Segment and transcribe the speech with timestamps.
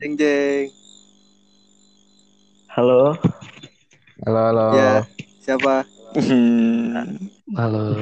[0.00, 0.72] Jeng jeng.
[2.72, 3.12] Halo.
[4.24, 4.66] Halo, halo.
[4.72, 5.04] Ya,
[5.44, 5.84] siapa?
[7.60, 8.00] Halo.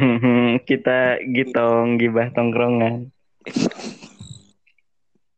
[0.68, 3.12] Kita gitong gibah tongkrongan.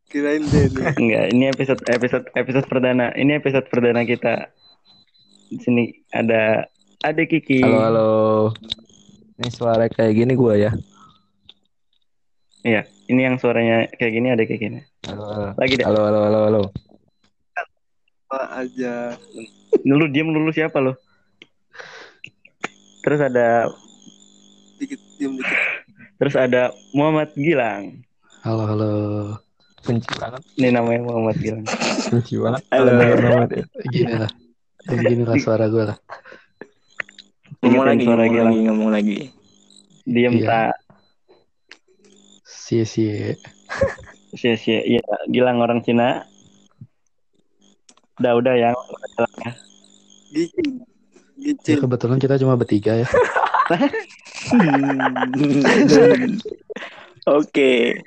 [0.06, 0.94] Kirain deh nih.
[1.02, 3.10] Enggak, ini episode episode episode perdana.
[3.18, 4.54] Ini episode perdana kita.
[5.50, 6.70] Di sini ada
[7.02, 7.66] ada Kiki.
[7.66, 8.10] Halo, halo.
[9.42, 10.70] Ini suara kayak gini gua ya.
[12.62, 14.80] Iya, ini yang suaranya kayak gini ada kayak gini.
[15.06, 15.46] Halo, halo.
[15.56, 15.86] Lagi deh.
[15.86, 16.60] Halo, halo, halo, halo.
[18.26, 19.14] Apa aja.
[19.80, 20.98] Dulu diam dulu siapa lo?
[23.00, 23.70] Terus ada
[24.76, 25.58] Dikit diem dikit.
[26.18, 28.02] terus ada Muhammad Gilang.
[28.42, 28.90] Halo, halo.
[29.86, 31.64] Benci banget, Ini namanya Muhammad Gilang.
[32.10, 32.62] benci banget.
[32.68, 32.90] Halo.
[32.90, 33.64] Denger nama dia.
[33.86, 34.30] Gini lah.
[34.86, 35.98] Gini lah suara gue lah.
[37.62, 38.46] Ngomong lagi, suara ngomong Gilang.
[38.50, 39.18] lagi, ngomong lagi.
[40.04, 40.46] Diem Iya.
[40.46, 40.72] tak
[44.36, 44.84] Sia-sia.
[44.84, 45.00] sia-sia.
[45.00, 46.28] Iya, Gilang orang Cina.
[48.20, 48.76] Udah udah yang
[49.16, 49.52] Gilang ya.
[51.64, 53.08] Ya, kebetulan kita cuma bertiga ya.
[57.26, 58.00] Oke.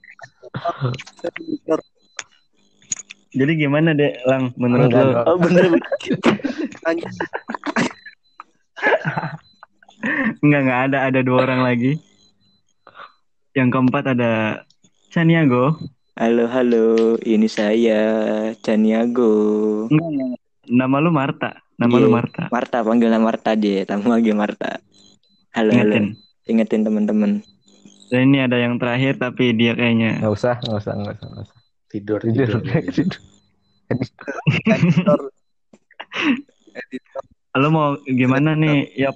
[3.29, 4.49] Jadi gimana deh, Lang?
[4.57, 5.21] Menurut lo?
[5.29, 5.69] Oh bener.
[10.41, 10.97] Enggak, enggak ada.
[11.11, 12.01] Ada dua orang lagi.
[13.53, 14.63] Yang keempat ada
[15.13, 15.77] Chaniago.
[16.19, 17.15] Halo, halo.
[17.23, 18.01] Ini saya
[18.59, 19.87] Caniago.
[20.67, 21.63] Nama lu Marta.
[21.79, 22.15] Nama lu Iya.
[22.19, 22.43] Marta.
[22.51, 23.87] Marta, panggilan Marta aja.
[23.87, 24.83] Tamu lagi Marta.
[25.55, 25.95] Halo, halo.
[25.95, 26.05] Ingetin.
[26.43, 27.39] Ingetin teman-teman.
[28.11, 31.45] Dan ini ada yang terakhir tapi dia kayaknya Nggak usah, nggak usah, nggak usah, nggak
[31.47, 31.57] usah.
[31.87, 32.47] Tidur, tidur.
[32.67, 33.19] tidur.
[34.75, 35.19] Editor.
[36.75, 37.23] Editor.
[37.55, 38.91] lo mau gimana nih?
[39.07, 39.15] Yap.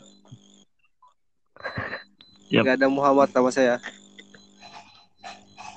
[2.47, 2.63] Yap.
[2.63, 3.75] Gak ada Muhammad sama saya.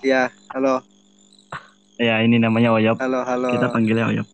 [0.06, 0.86] Ya, halo,
[1.97, 2.97] Ya, ini namanya Oyop.
[3.00, 3.48] halo, halo.
[3.56, 4.27] Kita panggilnya Oyop.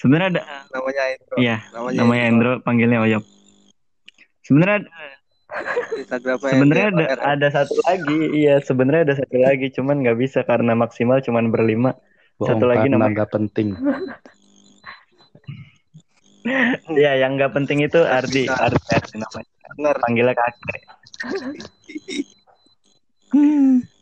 [0.00, 1.34] Sebenarnya ada Namanya Indro.
[1.36, 3.24] iya, Namanya, namanya Endro panggilnya Oyop.
[4.40, 4.78] Sebenarnya
[6.40, 7.04] sebenarnya ada
[7.36, 11.92] ada satu lagi, iya sebenarnya ada satu lagi, cuman nggak bisa karena maksimal cuman berlima.
[12.40, 13.68] Satu Bohong lagi namanya- nggak penting.
[16.96, 19.52] Ya, yang nggak penting itu Ardi, Ardi, Ardi namanya.
[19.76, 19.96] Bener.
[20.00, 20.80] Panggilnya kakek.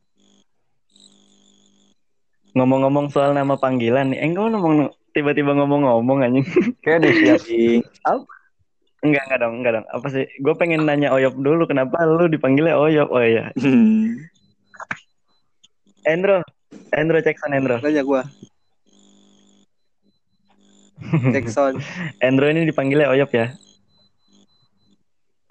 [2.59, 6.47] Ngomong-ngomong soal nama panggilan nih, eh gue ngomong tiba-tiba ngomong-ngomong anjing.
[6.83, 7.87] Kayak disiapin.
[8.99, 9.87] Enggak, enggak dong, enggak dong.
[9.95, 10.27] Apa sih?
[10.43, 13.15] Gue pengen nanya Oyop dulu, kenapa lu dipanggilnya Oyop?
[13.15, 13.55] Oh iya.
[16.03, 16.43] Endro,
[16.91, 17.79] Endro cek sound Endro.
[17.79, 18.27] Nanya gua.
[21.31, 21.79] Jackson.
[22.27, 23.55] Endro ini dipanggilnya Oyop ya.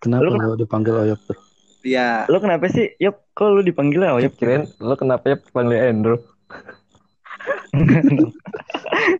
[0.03, 1.39] Kenapa Lu lo dipanggil Oyop tuh?
[1.87, 2.27] Iya.
[2.27, 2.99] Lu kenapa sih?
[2.99, 4.35] Yop, kok lu dipanggilnya Oyop?
[4.35, 6.19] Kirain lo kenapa ya panggil Andrew?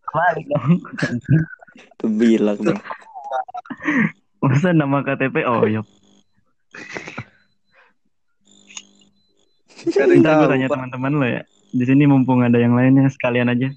[0.07, 0.71] Kembali dong.
[2.01, 2.81] Tuh bilang dong.
[4.41, 5.45] Masa nama KTP
[9.97, 11.41] ada yang Ntar gue tahu, tanya teman-teman lo ya.
[11.71, 13.69] Di sini mumpung ada yang lainnya, sekalian aja.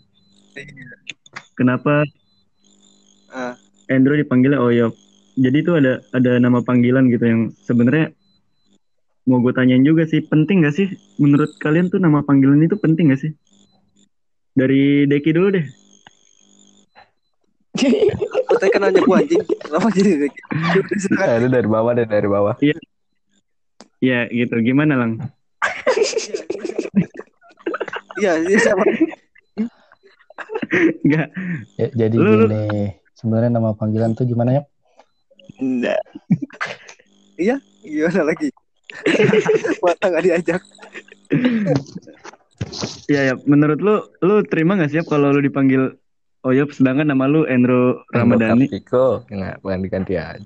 [1.54, 2.06] Kenapa
[3.30, 3.54] Ah,
[3.86, 4.98] Endro dipanggilnya Oyop?
[5.38, 8.10] Jadi itu ada ada nama panggilan gitu yang sebenarnya
[9.30, 10.90] mau gue tanyain juga sih, penting gak sih?
[11.22, 13.30] Menurut kalian tuh nama panggilan itu penting gak sih?
[14.54, 15.66] Dari Deki dulu deh.
[18.50, 19.40] Tadi kan nanya gua anjing.
[19.46, 20.32] Kenapa jadi kayak
[20.74, 20.92] gitu?
[21.16, 22.54] Eh, itu dari bawah deh, dari bawah.
[24.00, 25.12] Ya gitu, gimana Lang?
[28.20, 28.84] Iya, iya siapa?
[31.04, 31.28] Enggak,
[31.76, 34.62] Ya, jadi Lu- gini, sebenarnya nama panggilan tuh gimana ya?
[35.60, 36.00] Enggak.
[37.80, 38.48] Gimana lagi?
[39.84, 40.62] Mata gak diajak.
[43.10, 45.96] Ya ya, menurut lu, lu terima gak siap kalau lu dipanggil
[46.40, 48.64] Oyop sedangkan nama lu Endro Ramadhani?
[48.64, 49.28] Kartiko.
[49.28, 50.40] Nggak, bukan diganti aja.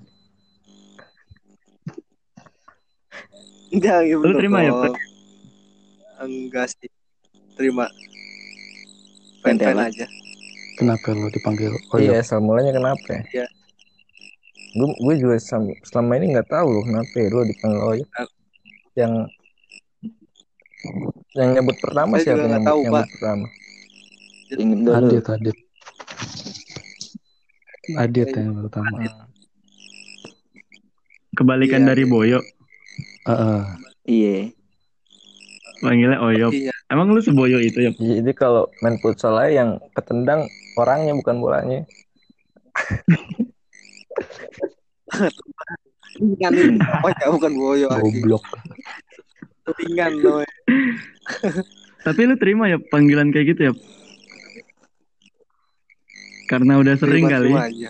[3.71, 4.71] Enggak, iya Lu terima ya?
[6.19, 6.91] Enggak sih.
[7.55, 7.87] Terima.
[9.39, 9.55] Pak.
[9.55, 10.05] aja.
[10.75, 12.23] Kenapa lo dipanggil Iya, Oyop?
[12.27, 13.21] asal mulanya kenapa ya?
[13.31, 13.45] Iya.
[14.75, 15.35] Gue gue juga
[15.87, 18.09] selama ini nggak tahu loh kenapa ya lo dipanggil Oyop.
[18.99, 19.13] Yang
[21.35, 23.07] yang nyebut pertama Saya siapa yang tahu, nyebut Pak.
[23.11, 23.47] pertama?
[24.95, 25.57] Adit, Adit.
[27.95, 28.97] Adit yang pertama.
[31.35, 32.11] Kebalikan Iya, dari iya.
[32.11, 32.39] Boyo,
[33.27, 33.61] Heeh.
[34.05, 34.37] Iya.
[35.83, 36.51] panggilnya Oyop.
[36.55, 36.71] Iya.
[36.87, 37.91] Emang lu seboyo itu ya?
[37.91, 40.47] Jadi kalau main futsal aja yang ketendang
[40.79, 41.83] orangnya bukan bolanya.
[46.15, 46.79] Ringan.
[47.03, 47.87] Oh ya bukan boyo.
[47.91, 48.43] Goblok.
[49.83, 50.39] Ringan loh.
[52.05, 53.73] Tapi lu terima ya panggilan kayak gitu ya?
[56.45, 57.49] Karena udah sering kali.
[57.49, 57.89] Terima-terima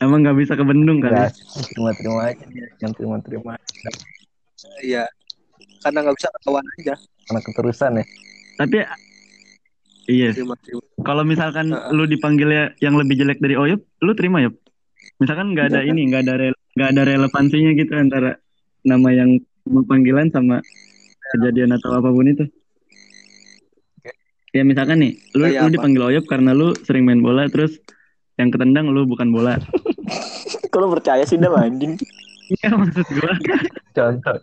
[0.00, 1.16] Emang nggak bisa kebendung kali.
[1.16, 1.32] Enggak,
[1.72, 2.44] terima-terima aja.
[2.80, 3.90] Yang terima-terima aja.
[4.80, 5.04] Iya.
[5.84, 6.94] Karena nggak bisa ketahuan aja.
[7.28, 8.04] Karena keterusan ya.
[8.56, 8.76] Tapi
[10.08, 10.30] iya.
[11.04, 11.92] Kalau misalkan Heeh.
[11.92, 14.56] lu dipanggilnya yang lebih jelek dari Oyop, lu terima Yop?
[15.20, 18.36] Misalkan nggak ada ini, nggak ada rel- nggak ada relevansinya gitu antara
[18.84, 19.40] nama yang
[19.88, 20.60] panggilan sama
[21.36, 22.44] kejadian atau apa pun itu.
[24.50, 25.74] Ya misalkan nih, lu, Kayak lu apa?
[25.76, 27.76] dipanggil Oyop karena lu sering main bola, terus
[28.36, 29.60] yang ketendang lu bukan bola.
[30.72, 31.96] Kalau percaya sih dah anjing.
[32.46, 33.32] Iya maksud gua.
[33.90, 34.36] Contoh.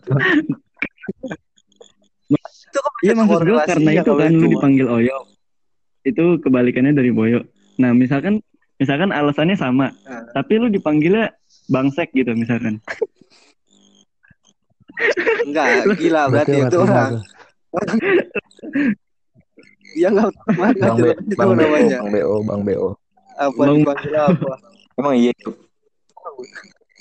[2.27, 5.23] Itu kan Iya maksud gua karena itu kalau kan lu dipanggil Oyop.
[6.03, 7.45] Itu kebalikannya dari Boyo.
[7.79, 8.43] Nah misalkan
[8.75, 10.25] misalkan alasannya sama, Nah.
[10.35, 11.31] tapi lu dipanggilnya
[11.71, 12.81] Bangsek gitu misalkan.
[15.43, 15.67] Enggak,
[15.97, 17.11] gila berarti itu orang.
[17.11, 17.23] tuh.
[19.93, 21.97] Dia nggak terima nggak Bang, B, itu Bang BO, namanya.
[22.01, 22.87] Bang BO, Bang BO.
[23.33, 24.53] Apa Bang- dipanggil apa?
[24.97, 25.33] Emang iya.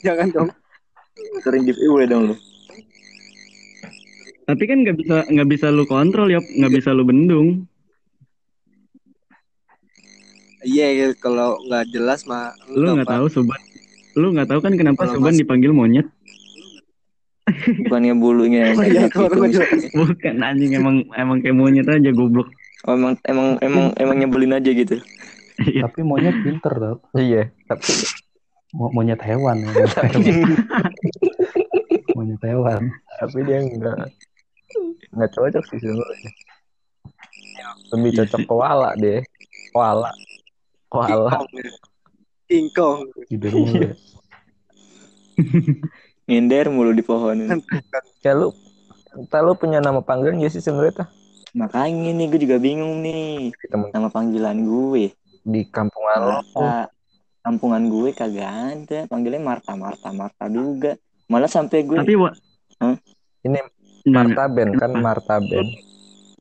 [0.03, 0.49] Jangan dong.
[1.45, 2.37] Sering giveaway dong lu.
[4.43, 7.65] Tapi kan nggak bisa nggak bisa lu kontrol ya, nggak bisa lu bendung.
[10.63, 13.59] Iya, kalau nggak jelas mah Lu nggak tahu Suban.
[14.15, 16.07] Lu nggak tahu kan kenapa mas- dipanggil monyet?
[17.87, 19.27] Bukannya bulunya yang Oh iya, gitu.
[19.99, 22.47] Bukan anjing emang emang kayak monyet aja goblok.
[22.87, 24.99] Oh, emang emang emang emang nyebelin aja gitu.
[25.63, 25.87] Iya.
[25.91, 26.97] Tapi monyet pinter tau.
[27.19, 27.93] Iya, tapi
[28.73, 29.69] Mo- Monyet hewan ya.
[29.75, 30.51] Monyet hewan.
[32.17, 32.83] Monyet hewan.
[33.21, 34.09] tapi dia enggak
[35.13, 36.31] enggak cocok sih sebenarnya.
[37.93, 39.21] Lebih cocok koala deh.
[39.77, 40.11] Koala.
[40.89, 41.45] Koala.
[42.49, 43.13] Kingkong.
[43.13, 43.29] Kingkong.
[43.29, 43.93] Tidur mulu
[46.27, 46.39] ya.
[46.39, 47.37] Nginder mulu di pohon.
[48.23, 48.55] Ya lu
[49.13, 51.05] Entah lu punya nama panggilan gak sih sebenarnya?
[51.53, 53.53] Makanya nih gue juga bingung nih.
[53.69, 55.13] Temen Nama panggilan gue.
[55.43, 56.33] di kampungan lu.
[56.33, 56.89] Marta.
[57.43, 59.01] Kampungan gue kagak ada.
[59.11, 60.97] Panggilnya Marta, Marta, Marta juga.
[61.29, 62.31] Malah sampai gue Tapi wa
[63.43, 63.69] Ini enggak,
[64.07, 64.15] enggak.
[64.17, 65.05] Martaben kan Kenapa?
[65.05, 65.67] Martaben.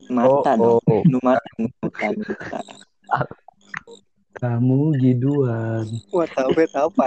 [0.08, 0.80] Marta oh, dong.
[0.88, 1.02] oh.
[1.04, 2.60] Nu Marta, Marta, Marta.
[4.32, 5.84] Kamu giduan.
[6.08, 7.06] Wah, tahu apa?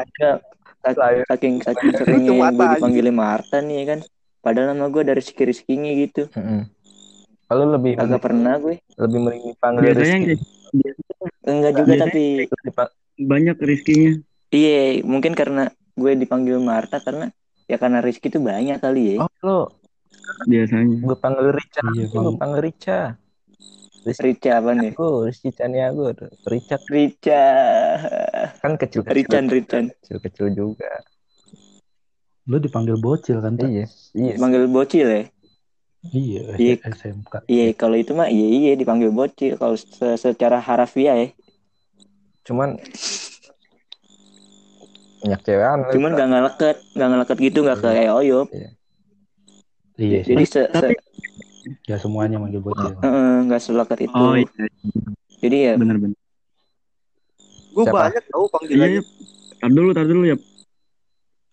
[0.85, 3.99] Saking saking seringnya Itu gue dipanggilnya Marta nih ya kan.
[4.39, 6.29] Padahal nama gue dari Rizky Rizkinya gitu.
[7.45, 8.77] Kalau lebih Kagak pernah gue.
[8.95, 10.35] lebih mending dipanggil Biasanya Rizky.
[11.43, 12.23] Enggak juga Biasanya- tapi
[13.15, 14.11] banyak rizkinya.
[14.49, 17.31] iya mungkin karena gue dipanggil Marta karena
[17.65, 19.17] ya karena Rizky itu banyak kali ya.
[19.19, 19.59] Oh, lo
[20.45, 20.99] Biasanya.
[21.01, 21.81] gue panggil Rica.
[21.87, 22.99] Iya, gue panggil Rica.
[24.05, 24.93] Rica apa nih?
[24.93, 26.13] aku, Rizky Caniago.
[26.45, 27.43] Rica Rica.
[28.61, 29.17] kan kecil-kecil.
[29.17, 29.83] Rican, Rican.
[30.05, 30.91] Kecil-kecil juga.
[32.45, 33.57] Lu dipanggil bocil kan?
[33.57, 34.33] Iya, iya.
[34.37, 35.23] Manggil bocil ya?
[36.13, 36.75] Iya, Iya.
[36.85, 37.33] SMK.
[37.49, 39.57] Iya, kalau itu mah iya iya dipanggil bocil.
[39.57, 41.27] Kalau se- secara harafiah ya.
[42.45, 42.77] Cuman
[45.25, 45.79] banyak cewekan.
[45.89, 48.47] Cuman gak ngeleket, gak ngeleket gitu, gak kayak Oyop.
[49.97, 50.35] Iya, sih.
[50.37, 50.93] Jadi se, se Tapi
[51.83, 52.93] ya semuanya manggil bocil.
[52.97, 54.13] Heeh, nggak seleket itu.
[54.13, 54.47] oh iya,
[55.39, 56.17] Jadi ya benar-benar.
[57.69, 57.99] Gue Siapa?
[58.07, 58.91] banyak tahu Iya, panggilannya.
[58.93, 59.03] iya.
[59.55, 60.37] Tar dulu, tar dulu ya.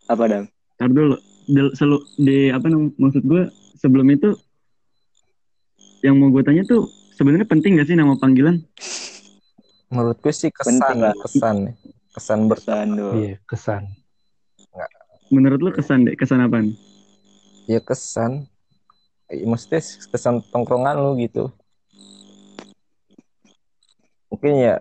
[0.06, 0.44] apa dam?
[0.76, 1.14] Tar dulu.
[1.42, 3.42] Di, selu, di apa nam- maksud gue
[3.74, 4.30] sebelum itu
[6.00, 8.62] yang mau gue tanya tuh sebenarnya penting gak sih nama panggilan?
[9.88, 11.14] Menurut gue sih kesan, Penting lah.
[11.18, 11.74] kesan, nih.
[12.12, 12.58] kesan ber.
[12.58, 13.08] Sando.
[13.14, 13.82] Iya, kesan.
[15.32, 16.76] Menurut lu kesan deh, kesan apaan?
[17.64, 18.46] Ya kesan.
[19.32, 21.48] Eh, Maksudnya kesan tongkrongan lu gitu.
[24.28, 24.74] Mungkin ya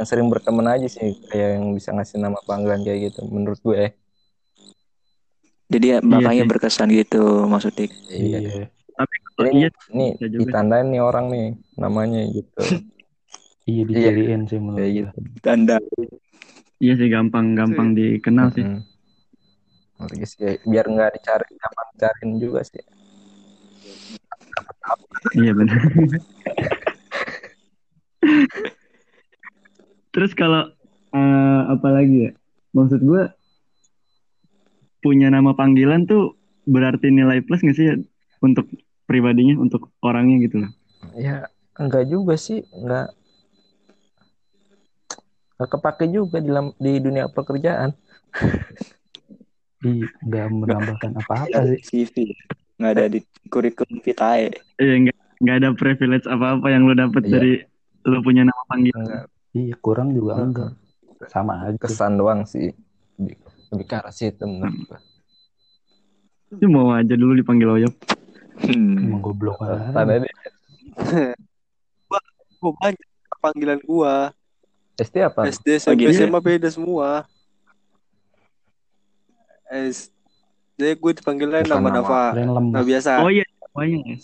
[0.00, 3.76] yang sering berteman aja sih kayak yang bisa ngasih nama panggilan kayak gitu menurut gue
[3.76, 3.90] ya.
[5.70, 6.50] Jadi ya, makanya sih.
[6.50, 7.86] berkesan gitu maksudnya.
[8.08, 8.38] Iya.
[8.40, 8.64] Iya.
[8.96, 10.10] Tapi kalau Ini iya, nih
[10.40, 11.46] ditandain nih orang nih
[11.76, 12.64] namanya gitu.
[13.68, 14.98] Iya, dijadiin sih menurut gue.
[14.98, 15.18] gitu.
[15.46, 15.78] Tanda.
[16.82, 18.66] iya sih gampang-gampang dikenal sih.
[18.66, 18.82] Mm-mm.
[19.94, 22.82] Menurut gue sih, biar nggak dicari gampang dicariin juga sih.
[25.36, 25.78] Iya benar.
[30.10, 30.70] Terus kalau
[31.14, 32.32] eh, apa lagi ya?
[32.74, 33.22] Maksud gue
[35.00, 36.36] punya nama panggilan tuh
[36.68, 37.94] berarti nilai plus nggak sih ya
[38.44, 38.68] untuk
[39.08, 40.70] pribadinya, untuk orangnya gitu loh.
[41.16, 43.10] Ya enggak juga sih, enggak
[45.56, 47.96] enggak kepake juga di, lam- di dunia pekerjaan.
[49.80, 51.80] Iya, nggak menambahkan apa-apa sih.
[51.80, 52.14] CV.
[52.80, 54.48] Nggak ada di kurikulum vitae.
[54.80, 57.32] Iya nggak nggak ada privilege apa-apa yang lo dapet Iya.
[57.32, 57.52] dari
[58.08, 59.04] lo punya nama panggilan.
[59.04, 60.72] Enggak Iya, kurang juga enggak.
[61.28, 61.76] Sama aja.
[61.76, 62.70] kesan doang sih.
[63.18, 63.36] Lebih,
[63.74, 64.96] lebih ke arah situ menurut.
[66.50, 67.94] Itu mau aja dulu dipanggil Oyop.
[68.62, 69.10] Hmm.
[69.10, 69.90] Emang goblok aja.
[70.06, 70.32] Deh.
[72.60, 73.08] Gue banyak
[73.40, 74.30] panggilan gua.
[75.00, 75.48] SD apa?
[75.48, 76.28] SD SMP gitu ya?
[76.28, 77.24] SMA beda semua
[79.70, 80.12] SD
[80.94, 81.90] gue dipanggilnya Bukan nama.
[81.90, 82.22] Dava
[82.66, 84.16] nah biasa Oh iya, semuanya ya.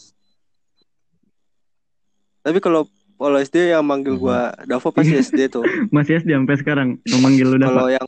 [2.43, 2.87] tapi kalau
[3.17, 7.59] kalau SD yang manggil gua Dava pasti SD tuh Masih SD sampai sekarang memanggil lu
[7.59, 7.95] kalau Dava.
[7.95, 8.07] yang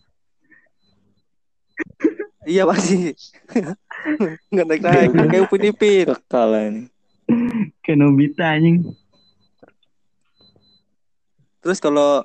[2.44, 3.12] iya pasti
[4.50, 6.82] nggak naik naik kayak upin ipin Kekal ini.
[7.82, 8.88] Kayak Nobita anjing.
[11.58, 12.24] terus kalau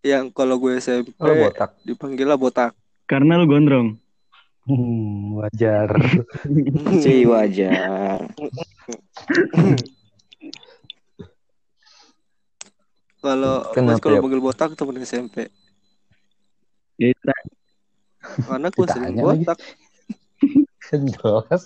[0.00, 1.72] yang kalau gue SMP Oh, botak.
[1.82, 3.96] dipanggilnya botak Karena lu gondrong.
[4.68, 5.88] Hmm, wajar.
[7.02, 8.28] Si wajar.
[13.18, 14.22] kalau Kenapa kalau ya?
[14.22, 15.48] manggil botak temen SMP
[16.98, 17.34] Ya, kita
[18.44, 19.58] karena gue sering botak
[20.88, 21.62] Jelas.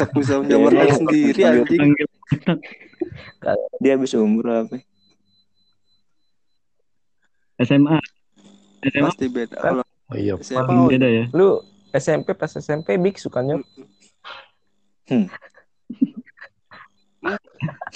[0.00, 2.08] tak bisa menjawab sendiri anjing panggil
[3.82, 4.76] Dia habis umur apa?
[7.62, 7.98] SMA.
[8.90, 10.34] SMA pasti beda kalau Oh iya.
[10.38, 11.24] SMA paling beda ya.
[11.34, 11.60] Lu
[11.90, 13.58] SMP pas SMP biksu kan ya?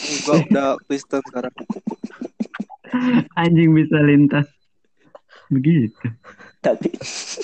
[0.01, 1.55] gue udah Kristen sekarang
[3.39, 4.47] Anjing bisa lintas.
[5.51, 5.95] Begitu.
[6.63, 6.91] Tapi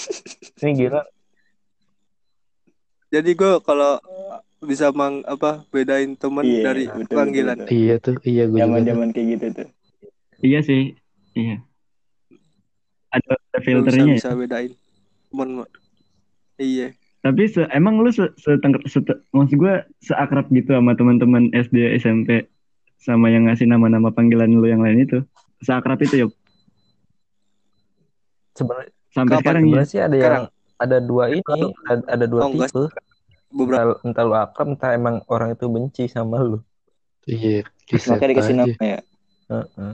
[0.62, 1.02] Ini gila.
[3.06, 4.02] jadi gue kalau
[4.66, 9.08] bisa mang apa bedain temen Iya, dari betul, panggilan betul, Iya tuh, iya gue zaman-zaman
[9.14, 9.68] kayak gitu tuh.
[10.42, 10.82] Iya sih.
[11.38, 11.62] Iya.
[13.14, 14.16] Ada, ada Gua bisa filternya ya.
[14.20, 14.72] bisa bedain
[15.32, 15.48] temen
[16.60, 21.98] iya Tapi se- emang lu se setengker, sete- maksud gue seakrab gitu sama teman-teman SD
[21.98, 22.46] SMP
[23.02, 25.26] sama yang ngasih nama-nama panggilan lu yang lain itu.
[25.58, 26.32] Seakrab itu yuk.
[28.54, 29.82] Sebenarnya Sampai Kapan sekarang ya.
[29.88, 30.44] sih ada yang Sekarang.
[30.76, 31.40] ada dua ini,
[31.88, 32.84] ada, ada dua Oh, enggak tipe.
[33.50, 36.58] beberapa Entah, entah lu akrab, entah emang orang itu benci sama lu.
[37.26, 37.64] Iya,
[38.06, 39.00] Makanya dikasih nama ya.
[39.50, 39.92] Heeh.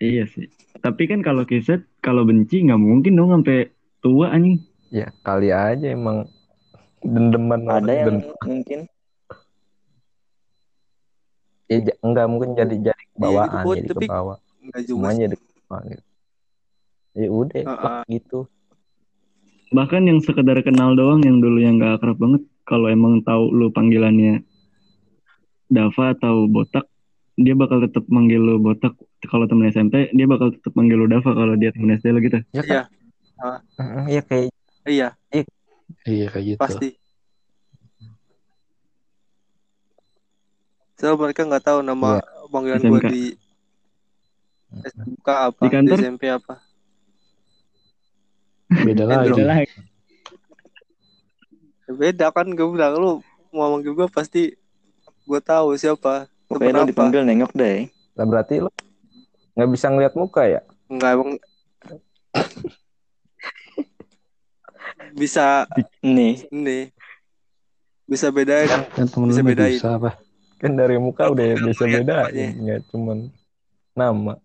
[0.00, 0.46] Iya sih.
[0.80, 4.60] Tapi kan kalau kiset kalau benci nggak mungkin dong sampai tua anjing.
[4.92, 6.28] Ya kali aja emang
[7.00, 8.80] dendeman Ada yang den- mungkin.
[11.64, 14.34] Ya, enggak mungkin jadi jadi kebawaan Iya, itu, jadi tapi- kebawa.
[14.64, 16.04] nggak juga semuanya jadi kebawa gitu.
[17.14, 17.78] ya udah Heeh.
[17.78, 18.38] plak gitu.
[19.70, 22.42] Bahkan yang sekedar kenal doang yang dulu yang nggak akrab banget.
[22.64, 24.42] Kalau emang tahu lu panggilannya
[25.66, 26.84] Dava atau Botak
[27.34, 28.92] dia bakal tetap manggil lu Botak
[29.26, 32.38] kalau temen SMP dia bakal tetap manggil lu Dava kalau dia temen SD lu gitu.
[32.52, 32.82] ya Iya.
[33.40, 34.50] kan Heeh, ya kayak
[34.86, 35.08] iya
[36.04, 36.60] Iya kayak gitu.
[36.60, 36.88] pasti
[40.94, 43.24] so mereka nggak tahu nama panggilan gue di
[44.84, 45.98] SMK apa Di kantor?
[45.98, 46.54] SMP apa
[48.74, 49.30] Beda lagi.
[49.30, 49.54] Beda
[51.84, 53.10] Ya beda kan gue bilang lu
[53.52, 54.56] mau manggil gue pasti
[55.24, 57.86] gue tahu siapa pokoknya lo dipanggil nengok deh.
[58.16, 58.70] lah berarti lu
[59.54, 60.60] nggak bisa ngeliat muka ya?
[60.90, 61.30] Enggak emang
[65.20, 65.66] bisa
[66.02, 66.90] Nih, ini
[68.04, 68.68] bisa bedain.
[68.92, 69.78] Kan temen Bisa bedain.
[69.78, 70.12] bisa apa?
[70.54, 73.28] kan dari muka udah bisa Lihat beda nggak cuman
[73.92, 74.40] nama.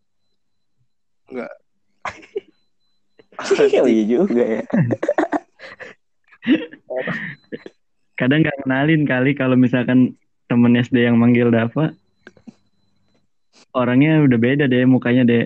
[3.72, 4.63] Oh iya juga ya.
[8.20, 10.20] Kadang nggak kenalin kali kalau misalkan
[10.51, 11.96] temen SD yang manggil Dava
[13.76, 15.46] orangnya udah beda deh mukanya deh.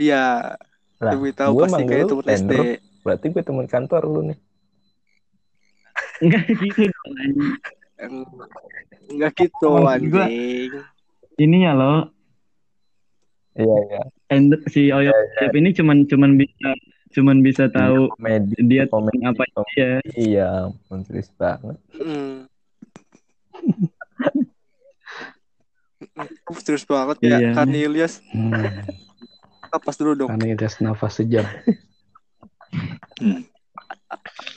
[0.00, 0.56] iya
[0.96, 2.52] lah lebih tahu gua pasti kayak temen SD
[3.00, 4.38] berarti gue teman kantor lu nih.
[6.20, 7.12] Enggak gitu dong
[9.10, 10.72] enggak gitu anjing.
[11.36, 12.08] Ini ya lo.
[13.58, 14.02] Iya iya.
[14.30, 16.70] And si Oyo Siap ini cuman cuman bisa
[17.10, 19.74] cuman bisa tahu komedi dia komedi apa komedi.
[19.74, 19.92] dia.
[20.14, 20.50] iya
[21.02, 21.76] serius banget.
[21.98, 22.46] Hmm.
[26.60, 27.50] Terus banget ya Iya.
[27.54, 28.52] kan Ilyas Hmm.
[29.70, 31.46] Kapas dulu dong ada nafas sejam.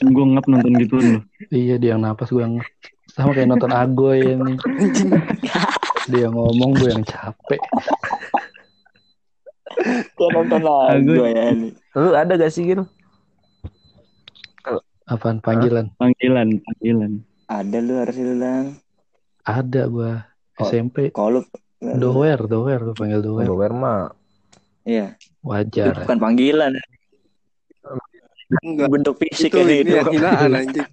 [0.00, 1.20] Gue ngap nonton gitu loh.
[1.48, 2.58] Iya dia yang napas gue yang
[3.08, 4.58] sama kayak nonton Agoy ini.
[6.04, 7.62] Dia yang ngomong gue yang capek.
[10.14, 11.70] Kok nonton lagu Aku- ya ini.
[11.94, 12.82] lu ada gak sih gitu
[15.04, 15.92] Apaan panggilan?
[15.94, 17.12] Panggilan, panggilan.
[17.44, 18.80] Ada lu harus lu lang.
[19.44, 20.33] Ada gue Oh.
[20.60, 21.10] SMP.
[21.10, 21.42] Kalau lu
[21.84, 23.44] Dower, dower gue panggil dower.
[23.44, 24.08] Dower mah
[24.84, 26.04] Iya, itu Wajar.
[26.04, 26.72] bukan panggilan.
[28.60, 29.96] enggak Bentuk fisik itu kan ini itu.
[30.12, 30.88] hinaan anjing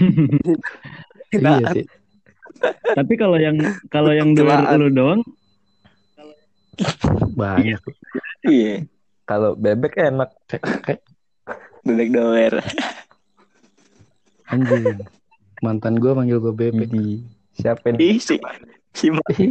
[1.36, 1.84] Iya sih.
[2.90, 3.56] Tapi kalau yang
[3.88, 5.20] kalau yang doer lu doang,
[7.38, 7.80] Banyak.
[8.42, 8.88] Iya,
[9.24, 10.32] kalau bebek enak
[11.84, 12.54] bebek doer.
[14.46, 15.04] anjing.
[15.60, 16.90] Mantan gue manggil gue bebek.
[17.52, 18.20] Siapa nih Ih,
[18.90, 19.46] pakai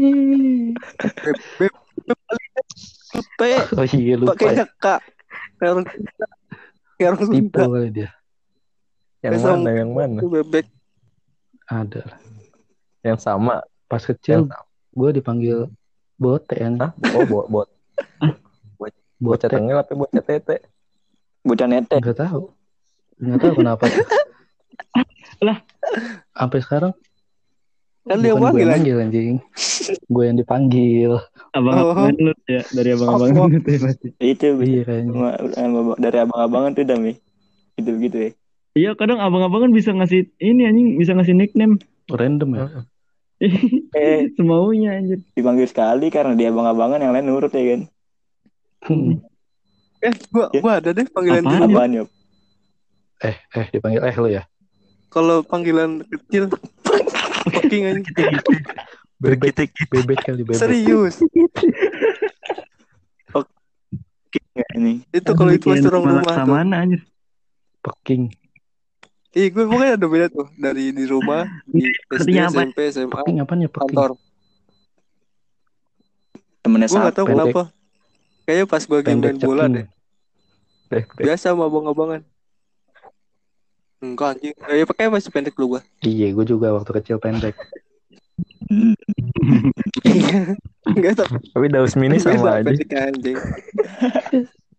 [3.74, 4.36] Oh iya lupa.
[4.36, 4.65] pakainya Ya.
[4.77, 5.00] kak
[5.58, 5.86] kayak orang
[7.01, 8.10] orang Tipe kali dia.
[9.19, 9.69] Yang Besok- mana?
[9.74, 10.19] Yang mana?
[10.22, 10.65] bebek
[11.65, 12.00] Ada.
[12.05, 12.19] lah.
[13.01, 13.55] Yang sama.
[13.86, 14.48] Pas kecil
[14.91, 15.58] gue dipanggil
[16.15, 16.74] bote kan.
[16.77, 16.91] Hah?
[17.15, 17.67] Oh, bot bot.
[19.19, 20.63] Bocah tengil apa bocah tete?
[21.43, 21.93] Bocah nete.
[21.93, 22.53] Enggak tahu.
[23.19, 23.84] Enggak tahu kenapa.
[25.41, 25.58] Lah.
[26.31, 26.91] Sampai sekarang
[28.08, 29.34] kan dia bukan gue manggil yang manggil anjing.
[30.06, 31.12] gue yang dipanggil.
[31.51, 33.48] Abang-abangan lu ya dari abang-abangan Oh.
[33.48, 34.08] lu tuh ya pasti.
[34.18, 34.84] Itu Iya
[35.98, 37.13] dari abang-abangan tuh dami.
[37.75, 38.32] Gitu begitu ya.
[38.72, 42.65] Iya kadang abang-abangan bisa ngasih ini anjing bisa ngasih nickname Random ya.
[43.96, 45.24] Eh semaunya anjir.
[45.32, 47.82] dipanggil sekali karena dia abang-abangan yang lain nurut ya kan.
[48.82, 49.20] Hmm.
[50.00, 50.60] eh gua Ya.
[50.60, 51.60] gua ada deh panggilan Apaan?
[51.60, 51.91] dulu Apaan?
[53.20, 54.44] Eh, eh dipanggil eh lu ya.
[55.10, 56.48] kalau panggilan kecil
[57.48, 58.01] fucking aja
[59.19, 59.51] Bebek,
[59.91, 60.55] bebek kali bebek.
[60.55, 61.19] serius
[64.29, 64.93] Enggak ini.
[65.12, 67.01] itu kalau itu masih orang rumah tuh Sama anjir.
[67.79, 68.24] Peking.
[69.31, 72.34] Iya gue pokoknya ada beda tuh dari di rumah di SD?
[72.50, 73.93] SMP SMA Peking apaan ya peking?
[73.93, 74.10] kantor
[76.60, 77.31] Temennya gue nggak tahu sapu.
[77.31, 77.46] Pendek.
[77.53, 77.62] kenapa
[78.43, 79.88] kayaknya pas gue Pendek main bola deh
[81.15, 82.22] biasa sama abang-abangan
[84.00, 87.56] enggak anjing ya pakai masih pendek dulu gue Iya, gue juga waktu kecil pendek.
[90.89, 92.63] enggak tahu Tapi Daus Mini sama aja.
[92.63, 93.38] pendek anjing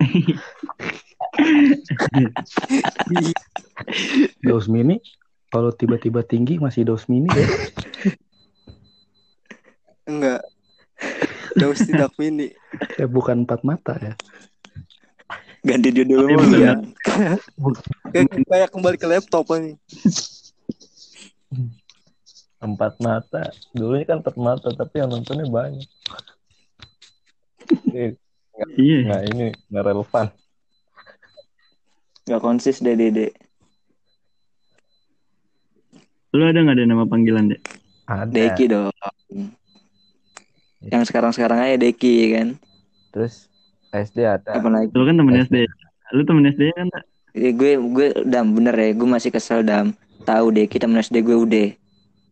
[4.40, 4.98] Daus mini.
[5.50, 7.46] Kalau tiba-tiba tinggi masih daus mini ya.
[10.06, 10.40] enggak
[11.58, 12.54] Daus tidak mini
[12.96, 14.14] Eh, bukan empat mata ya.
[15.60, 16.56] Ganti judul bukan.
[16.56, 16.72] ya.
[18.12, 19.76] kayak kayak kembali ke laptop nih
[22.60, 23.48] Empat mata.
[23.72, 25.88] Dulunya kan empat mata, tapi yang nontonnya banyak.
[28.76, 28.98] Iya.
[29.08, 30.26] Nah ini nggak relevan.
[32.28, 33.32] Gak konsis deh dede.
[36.30, 37.56] Lu ada nggak ada nama panggilan?
[38.06, 38.30] Ada.
[38.30, 38.94] Deki dong.
[40.86, 42.48] Yang sekarang-sekarang aja Deki ya kan.
[43.10, 43.49] Terus
[43.90, 44.50] SD ada.
[44.54, 44.88] Apa lagi?
[44.94, 45.56] Lu kan temen SD.
[46.14, 47.04] Lu temen SD kan tak?
[47.34, 48.90] Eh, gue gue dam bener ya.
[48.94, 49.94] Gue masih kesel dam.
[50.26, 51.68] Tahu deh kita SD gue udah.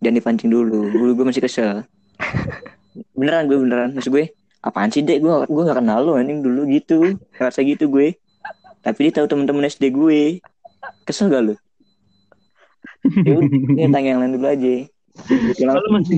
[0.03, 0.91] Jangan dipancing dulu.
[0.91, 1.83] Gue gue masih kesel.
[3.19, 3.91] beneran gue beneran.
[3.95, 7.87] Maksud gue apaan sih dek gue gue gak kenal lo anjing dulu gitu ngerasa gitu
[7.87, 8.19] gue
[8.83, 10.43] tapi dia tahu temen-temen SD gue
[11.07, 11.55] kesel gak lo
[13.23, 14.75] ya ini tanya yang lain dulu aja
[15.67, 16.17] langsung, masih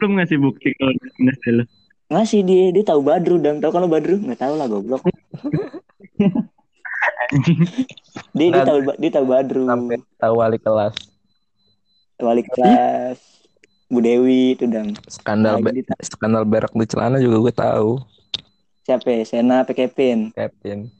[0.00, 1.64] belum ngasih bukti kalau dia temen SD lu.
[2.06, 4.16] Ngasih dia dia tahu Badru dan tahu lo Badru?
[4.22, 5.02] Nggak tahu lah goblok.
[8.32, 9.66] Dia dia tahu dia tahu Badru.
[9.66, 10.94] Sampai tahu wali kelas.
[12.22, 13.18] wali kelas.
[13.86, 17.90] Bu Dewi itu dan Skandal be- skandal berak di celana juga gue tahu.
[18.82, 19.22] siapa ya?
[19.26, 20.30] Sena apa Kevin?
[20.30, 20.90] Kevin.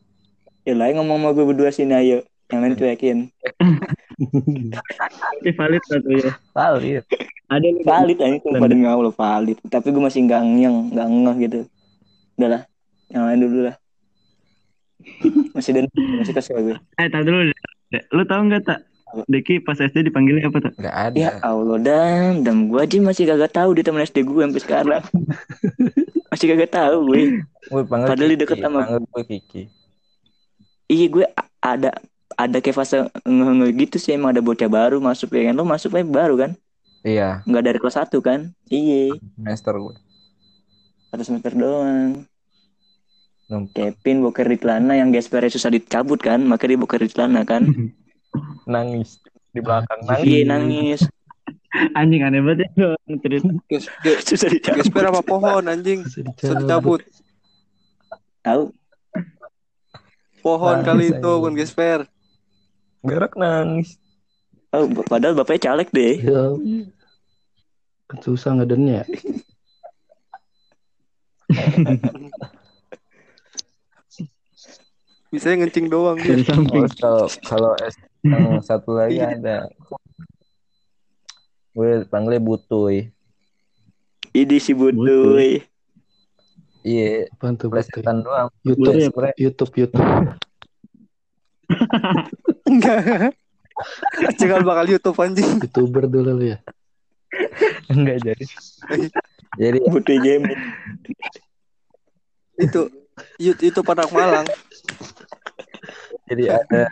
[0.67, 2.19] ya lah ngomong sama gue berdua sini ayo.
[2.47, 3.19] Yang lain cuekin
[4.17, 6.33] Oke valid satu ya.
[6.51, 7.05] Valid.
[7.47, 11.37] Ada lu valid aja tuh pada ngawal valid tapi gue masih nggak ngeng nggak ngeh
[11.43, 11.59] gitu
[12.35, 12.63] udahlah
[13.07, 13.77] yang lain dulu lah
[15.55, 15.85] masih dan
[16.17, 17.47] masih kesel gue Eh, tak dulu.
[18.11, 18.81] Lu tahu nggak tak?
[19.25, 20.73] Deki pas SD dipanggilnya apa tak?
[20.77, 21.15] Gak ada.
[21.15, 25.03] ya Allah dan dan gue aja masih kagak tahu dia teman SD gue sampai sekarang
[26.33, 27.21] masih kagak tahu gue
[27.65, 28.43] Gue panggil Padahal dia Kiki.
[28.43, 29.63] deket sama- gue Kiki.
[30.89, 31.25] iya gue
[31.61, 31.91] ada
[32.37, 36.05] ada kayak fase nge gitu sih emang ada bocah baru masuk ya kan lo masuknya
[36.05, 36.53] baru kan
[37.01, 37.41] Iya.
[37.43, 39.95] nggak dari kelas 1 kan iya Semester gue.
[41.07, 42.27] satu semester doang
[43.47, 43.73] Numpuk.
[43.73, 47.63] Kevin boker di celana yang gespernya susah dicabut kan makanya dia boker di celana kan
[48.67, 49.23] Nangis.
[49.49, 50.25] Di belakang nangis.
[50.25, 51.01] iya nangis
[51.95, 53.49] Anjing aneh banget ya cerita.
[54.27, 57.07] Susah dicabut gesper apa pohon anjing Bisa dicabut.
[58.41, 58.75] tahu
[60.41, 62.07] pohon Nah, kali itu bukan gesper
[63.07, 64.03] Berak nangis.
[64.75, 66.19] Oh, padahal bapaknya caleg deh.
[66.21, 66.51] Ya.
[68.11, 69.07] Kan susah ngedennya.
[75.31, 76.87] bisa ngencing doang Dari samping.
[76.87, 77.95] Terus kalau kalau S
[78.27, 79.71] yang satu lagi ada.
[81.77, 83.13] Gue panggilnya Butuy.
[84.33, 85.61] Ini si Butuy.
[86.87, 87.27] Iya?
[87.37, 87.67] Bute?
[87.67, 88.49] plesetan doang.
[88.63, 90.07] YouTube, Butuy YouTube, YouTube.
[92.67, 93.33] enggak
[94.41, 96.59] jangan bakal YouTube anjing YouTuber dulu lu ya.
[97.93, 98.45] enggak jadi.
[99.57, 100.45] Jadi Butuy game.
[102.57, 102.89] itu
[103.37, 104.49] itu anak Malang
[106.27, 106.83] jadi ada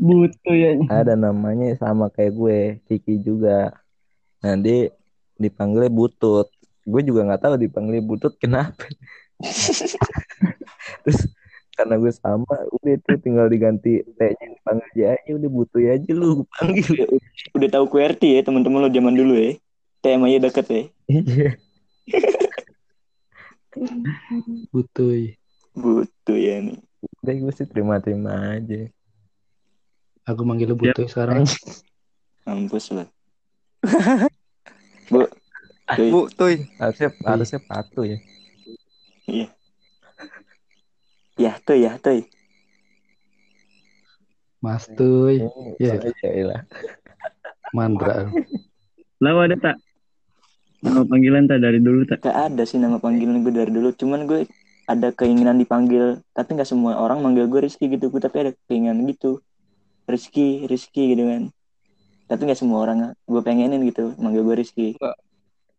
[0.00, 0.74] Butuh ya.
[0.90, 3.70] ada namanya sama kayak gue, Kiki juga.
[4.42, 4.90] Dia
[5.38, 6.50] dipanggilnya Butut.
[6.82, 8.88] Gue juga nggak tahu dipanggilnya Butut kenapa.
[11.06, 11.20] terus
[11.80, 12.44] karena gue sama
[12.76, 17.08] udah itu tinggal diganti T-nya dipanggil aja udah butuh aja lu panggil
[17.56, 19.56] Udah tahu QWERTY ya teman-teman lo zaman dulu ya.
[20.04, 20.82] TM aja deket ya.
[21.08, 21.50] iya
[24.68, 25.36] Butuy.
[25.80, 26.76] Butuh ya nih.
[27.24, 28.92] udah gue sih terima-terima aja
[30.28, 31.48] Aku manggil lu butuy sekarang.
[32.44, 33.08] Mampus lo.
[35.10, 35.24] Bu.
[35.90, 36.60] Tuh, Bu, tuh.
[36.78, 38.18] harusnya harusnya patuh ya
[39.26, 39.46] ya
[41.64, 42.20] tuh ya tuh.
[44.60, 45.40] Mas Tuy.
[45.80, 46.12] ya Iya.
[46.20, 46.62] ya lah
[47.72, 48.28] Mandra.
[49.22, 49.76] Lalu ada tak?
[50.80, 52.24] Nama panggilan tak dari dulu tak?
[52.24, 53.92] Gak ada sih nama panggilan gue dari dulu.
[53.92, 54.48] Cuman gue
[54.88, 56.24] ada keinginan dipanggil.
[56.32, 58.08] Tapi nggak semua orang manggil gue Rizky gitu.
[58.08, 59.38] Gue tapi ada keinginan gitu.
[60.08, 61.42] Rizky, Rizky gitu kan.
[62.26, 64.88] Tapi nggak semua orang gue pengenin gitu manggil gue Rizky.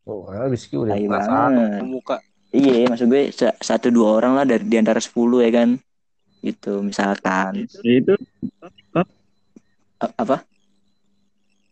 [0.06, 1.82] oh Rizky udah kelas banget.
[1.86, 2.17] Muka.
[2.52, 5.80] Iya, maksud gue sa- satu dua orang lah dari di antara sepuluh ya kan.
[6.42, 8.14] Gitu, misalkan Ya itu
[10.02, 10.42] A- apa?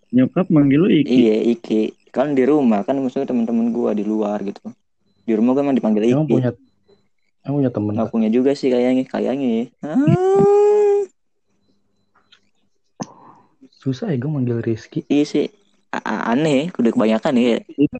[0.09, 1.09] nyokap manggil lu Iki.
[1.09, 1.81] Iya, Iki.
[2.09, 4.73] Kan di rumah kan maksudnya teman-teman gue di luar gitu.
[5.25, 6.33] Di rumah gue emang dipanggil Emang Iki.
[6.33, 6.49] punya
[7.45, 9.69] Emang punya temen Nggak punya juga sih kayaknya, kayaknya.
[9.83, 11.01] Ah.
[13.79, 15.45] Susah ya gue manggil Rizky Iya sih.
[15.89, 17.57] A- a- aneh, udah kebanyakan ya.
[17.73, 17.95] Itu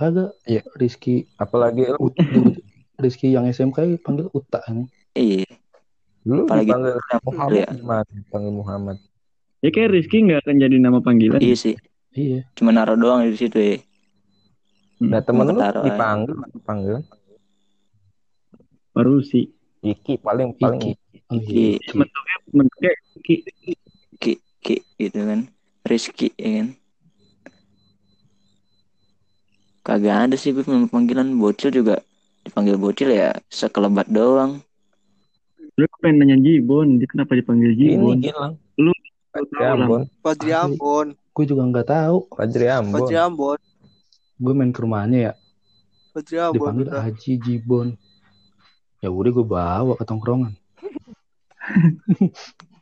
[0.00, 0.62] Agak Iya.
[0.74, 2.16] Rizky apalagi Ut-
[2.96, 4.88] Rizky yang SMK panggil Uta ini.
[5.12, 5.44] Iya.
[6.20, 7.68] dulu Apalagi dipanggil Muhammad ya.
[7.70, 8.96] gimana dipanggil Muhammad
[9.60, 11.36] ya kayak Rizky nggak akan jadi nama panggilan.
[11.38, 11.74] Iya sih.
[12.10, 12.48] Iya.
[12.54, 13.76] Cuma naruh doang di situ ya.
[15.00, 15.84] Nah temen lu ketaruhan.
[15.86, 16.96] dipanggil dipanggil
[18.90, 19.48] Baru sih.
[19.80, 20.92] Iki paling paling Iki.
[21.30, 21.94] Iki.
[21.94, 23.34] Bentuknya bentuknya Iki.
[24.16, 25.40] Ki, Ki gitu kan.
[25.82, 26.68] Rizky ya kan.
[29.90, 31.98] Kagak ada sih gue panggilan bocil juga
[32.46, 34.62] dipanggil bocil ya sekelebat doang.
[35.74, 38.16] Lu pengen nanya Jibon, dia kenapa dipanggil ini Jibon?
[38.22, 38.94] Gilang Lu
[39.34, 39.74] Fajri lah.
[39.74, 40.62] Ambon Fajri Asli.
[40.62, 41.06] Ambon.
[41.34, 42.16] Gue juga nggak tahu.
[42.38, 43.58] Fajri Ambon Fajri Ambon.
[44.38, 45.32] Gue main ke rumahnya ya.
[46.14, 46.54] Fajri Ambon.
[46.54, 47.02] Dipanggil udah.
[47.02, 47.88] Haji Jibon.
[49.02, 50.54] Ya udah gue bawa ke tongkrongan.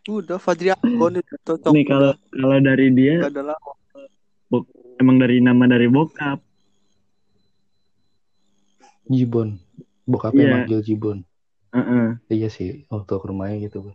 [0.08, 1.72] Udah Fajri Ambon itu cocok.
[1.72, 3.72] Nih kalau kalau dari dia Gak ada lama.
[4.96, 6.47] emang dari nama dari bokap.
[9.08, 9.58] Jibon.
[10.04, 10.52] Bokapnya Iya.
[10.54, 11.18] manggil Jibon.
[11.72, 12.16] Heeh.
[12.28, 12.84] Iya sih.
[12.88, 13.92] Waktu ke rumahnya gitu.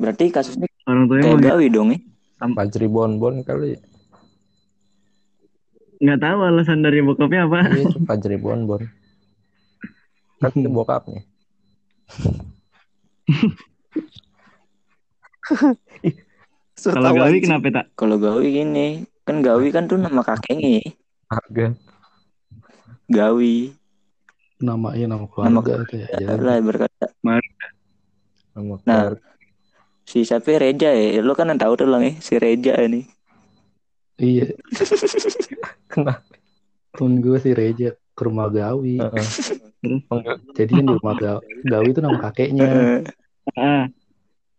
[0.00, 1.98] Berarti kasusnya Orang tuanya kayak gawi dong ya.
[2.42, 3.78] Fajri Bonbon kali
[6.02, 7.70] nggak tahu alasan dari bokapnya apa.
[7.78, 8.82] iya Fajri Bonbon
[10.42, 11.22] kan itu bokapnya
[16.74, 17.86] So, Kalau Gawi kenapa tak?
[17.94, 20.82] Kalau gawi gini, kan gawi kan tuh nama kakeknya.
[20.82, 20.90] ya.
[21.30, 21.66] harga
[24.62, 24.64] Gawi.
[24.64, 26.06] Namanya nama keluarga itu ya.
[26.16, 27.06] Ya, lah berkata
[28.54, 29.02] nama Nah.
[29.10, 29.28] keluarga.
[30.02, 31.20] si siapa ya, Reja ya.
[31.20, 33.06] Lo kan yang tahu tuh lang ya si Reja ini.
[34.16, 34.54] iya.
[35.92, 36.22] kenapa
[36.92, 39.00] Temen gue si Reja ke rumah Gawi.
[40.56, 43.00] Jadi kan di rumah Gawi, Gawi itu nama kakeknya.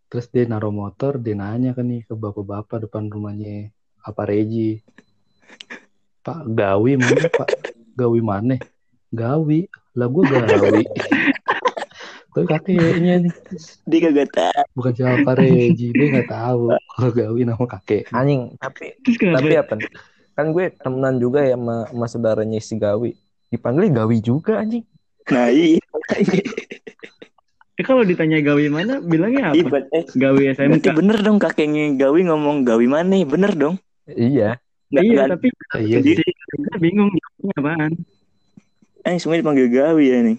[0.10, 3.70] Terus dia naruh motor, dia nanya kan nih ke bapak-bapak depan rumahnya.
[4.02, 4.82] Apa Reji?
[6.26, 7.50] Pak, Gawi mana Pak?
[7.94, 8.58] Gawi mana?
[9.13, 9.69] Gawi.
[9.93, 10.84] Lah gue Gawi.
[12.34, 13.34] Tapi kakeknya nih.
[13.86, 14.63] Dia kagak tahu.
[14.73, 15.88] Bukan siapa Reji.
[15.91, 18.10] Dia nggak tahu kalau Gawi nama kakek.
[18.10, 19.76] anjing tapi tapi apa
[20.34, 23.13] kan gue temenan juga ya sama, sama saudaranya si Gawi
[23.47, 24.82] dipanggil Gawi juga anjing
[25.26, 25.78] Nah iya.
[27.73, 29.69] Eh, kalau ditanya Gawi mana, bilangnya Iya, apa?
[29.71, 30.88] bet- eh, Gawi berarti SMK.
[30.91, 33.13] bener dong kakeknya Gawi ngomong Gawi mana?
[33.23, 33.76] Bener dong.
[34.08, 34.58] iya
[34.89, 35.47] Nggak, Iya, nggak- tapi
[35.80, 37.91] Iya kita bingung jawabnya apaan.
[39.04, 40.38] Eh, semuanya dipanggil Gawi ya nih.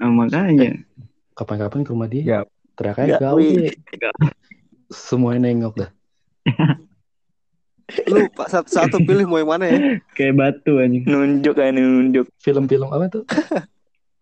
[0.00, 0.70] Nah, makanya.
[1.34, 2.22] Kapan-kapan ke rumah dia.
[2.22, 2.38] Ya.
[2.74, 3.70] Teriak aja Gawi.
[3.94, 4.30] Gawi.
[4.90, 5.90] Semuanya nengok dah.
[8.08, 9.78] Lu Pak satu, satu pilih mau yang mana ya?
[10.16, 11.04] Kayak batu anjing.
[11.04, 12.26] Nunjuk kan nunjuk.
[12.40, 13.24] Film-film apa tuh?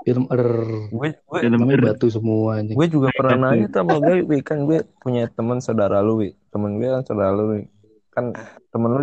[0.02, 0.42] Film er
[0.90, 2.74] gue gue Dalam namanya batu semua anjing.
[2.74, 4.38] gue juga pernah nanya tuh sama Gawi Wi.
[4.42, 6.34] kan gue punya teman saudara lu Wi.
[6.50, 7.70] temen gue kan saudara lu Wi.
[8.10, 8.34] kan
[8.74, 9.02] temen lu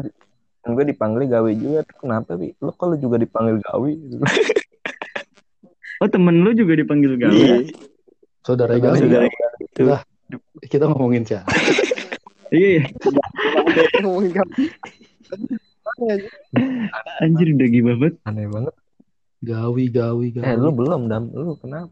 [0.70, 2.54] temen gue dipanggil Gawi juga tuh kenapa Wi?
[2.56, 3.94] lu kalau juga dipanggil Gawi
[5.98, 7.36] Oh, temen lu juga dipanggil Gawi.
[7.36, 7.58] Iya.
[8.40, 9.04] Saudara Gawi.
[9.04, 9.28] Saudara
[9.60, 9.84] Itu.
[9.84, 10.00] Lah,
[10.64, 11.52] kita ngomongin siapa?
[12.50, 12.88] Iya,
[14.00, 14.54] Ngomongin kamu.
[17.20, 18.16] anjir udah gibah banget.
[18.24, 18.76] aneh banget
[19.40, 20.46] Gawi, Gawi, Gawi.
[20.46, 21.92] eh lu belum dam lu kenapa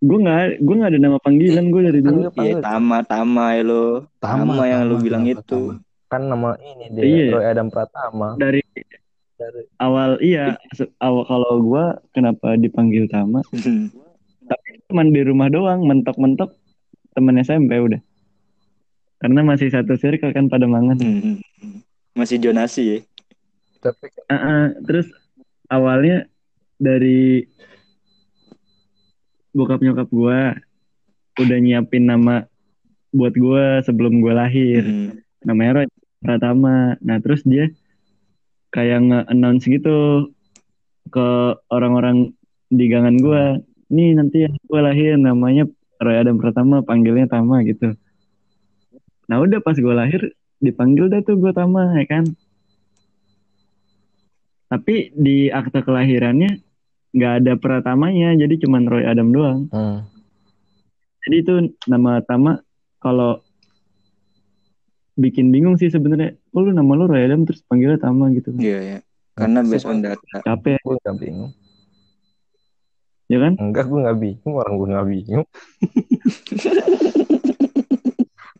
[0.00, 2.28] Gue nggak, gue nggak ada nama panggilan gue dari kan dulu.
[2.30, 3.84] panggil Iya, Tama, Tama ya lo.
[4.18, 5.60] Tama yang lu bilang Tama, itu.
[5.72, 5.80] Tama.
[6.14, 7.26] Kan nama ini dia Iya.
[7.32, 8.62] Roy Adam Pratama Dari
[9.76, 10.54] awal iya
[10.98, 13.42] awal kalau gua kenapa dipanggil Tama
[14.84, 16.54] cuman di rumah doang mentok-mentok
[17.12, 17.98] temen SMP udah
[19.18, 21.00] karena masih satu circle kan pada mangan
[22.12, 22.98] Masih jonasi ya.
[23.80, 24.64] Tapi Ah, ah.
[24.80, 25.08] terus
[25.66, 26.28] awalnya
[26.76, 27.48] dari
[29.50, 30.54] bokap nyokap gua
[31.34, 32.46] udah nyiapin nama
[33.10, 35.10] buat gua sebelum gua lahir Hmm.
[35.40, 35.86] namanya Roy
[36.24, 36.96] Pratama.
[37.04, 37.68] Nah terus dia
[38.72, 40.32] kayak nge-announce gitu
[41.12, 41.28] ke
[41.68, 42.32] orang-orang
[42.72, 43.60] di gangan gua
[43.92, 45.68] nih nanti yang gua lahir namanya
[46.00, 47.92] Roy Adam Pratama panggilnya Tama gitu.
[49.28, 50.32] Nah udah pas gua lahir
[50.64, 52.24] dipanggil dah tuh gua Tama ya kan?
[54.72, 56.64] Tapi di akte kelahirannya
[57.14, 59.60] nggak ada Pratamanya jadi cuman Roy Adam doang.
[59.70, 60.02] Hmm.
[61.24, 61.54] jadi itu
[61.88, 62.60] nama Tama
[63.00, 63.40] kalau
[65.14, 66.34] bikin bingung sih sebenarnya.
[66.50, 68.54] Oh, lu nama lu Roy Adam terus panggilnya Tama gitu.
[68.58, 68.98] Iya ya.
[69.34, 70.38] Karena based on data.
[70.46, 71.52] Capek, gue nggak bingung.
[73.24, 73.56] ya kan?
[73.58, 74.54] Enggak, gue nggak bingung.
[74.54, 75.46] Orang gue nggak bingung.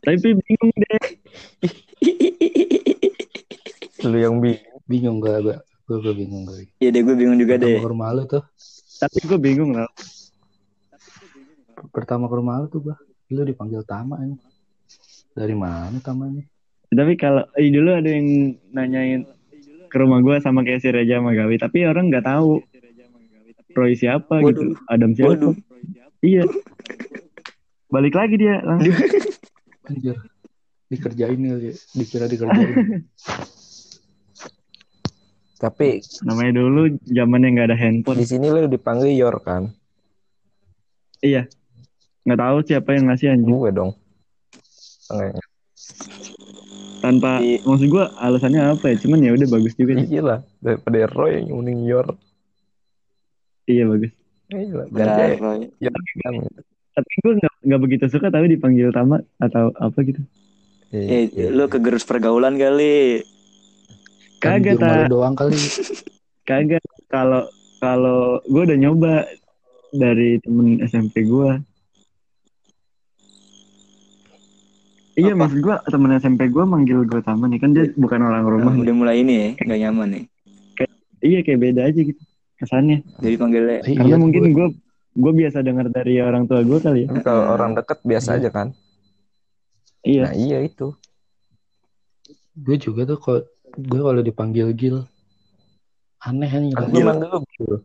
[0.05, 0.99] Tapi bingung deh.
[4.11, 4.75] Lu yang bingung.
[4.85, 5.57] Bingung gak gue?
[5.89, 6.69] Gue gue bingung gue.
[6.77, 7.81] Iya deh gue bingung juga deh.
[7.81, 8.43] Pertama ke rumah lu tuh.
[9.01, 9.89] Tapi gue bingung lah.
[11.89, 12.95] Pertama ke rumah lu tuh gue.
[13.33, 14.37] Lu dipanggil Tama ini.
[15.35, 16.41] Dari mana Tamanya?
[16.95, 19.27] Tapi kalau eh, dulu ada yang nanyain
[19.91, 21.59] ke rumah gue sama kayak si Reja sama Gawi.
[21.59, 22.63] Tapi orang nggak tahu
[23.75, 24.71] Roy siapa gitu.
[24.71, 24.87] Waduh.
[24.87, 25.29] Adam siapa.
[25.35, 25.55] Waduh.
[26.23, 26.47] Iya.
[27.91, 28.95] Balik lagi dia langsung.
[29.91, 30.15] Anjir.
[30.87, 31.55] Dikerjain ya.
[31.91, 33.03] Dikira dikerjain.
[35.59, 38.19] Tapi Namanya dulu zamannya nggak ada handphone.
[38.19, 39.71] di sini lu dipanggil Yor kan?
[41.19, 41.51] Iya.
[42.23, 43.51] Nggak tahu siapa yang ngasih anjing.
[43.51, 43.91] Gue dong.
[45.07, 45.45] Enggak.
[46.99, 48.95] Tanpa Di- maksud gue alasannya apa ya?
[48.97, 50.07] Cuman ya udah bagus juga sih.
[50.09, 50.39] Iya lah.
[50.57, 52.07] Daripada Roy yang nyuning Yor.
[53.65, 54.11] Iya bagus.
[54.49, 54.85] Iya lah.
[55.77, 56.33] Yor kan.
[56.95, 60.21] Tapi gue nggak nggak begitu suka tapi dipanggil Tama atau apa gitu.
[60.95, 61.51] Eh, Iya.
[61.51, 63.19] lu kegerus pergaulan kali.
[64.39, 65.57] Kan Kagak lu tak, doang kali.
[66.49, 66.81] kagak.
[67.05, 67.45] Kalau
[67.77, 69.27] kalau gue udah nyoba
[69.91, 71.51] dari temen SMP gue.
[75.15, 75.47] Iya Apa?
[75.47, 78.71] maksud gue temen SMP gue manggil gue Tama nih kan dia bukan orang rumah.
[78.71, 80.23] Nah, udah mulai ini ya, nggak nyaman nih.
[81.23, 82.21] Iya kayak beda aja gitu
[82.55, 82.99] kesannya.
[83.17, 84.75] Jadi panggilnya Karena Iya, mungkin gue-
[85.15, 87.09] gue biasa dengar dari orang tua gue kali ya.
[87.23, 88.37] Kalau orang deket biasa Iya.
[88.37, 88.67] aja kan?
[90.01, 90.21] Iya.
[90.21, 90.91] Nah iya itu.
[92.55, 93.41] gue juga tuh kalau
[93.73, 95.03] gue kalau dipanggil Gil
[96.21, 97.79] aneh kan gue manggil lu.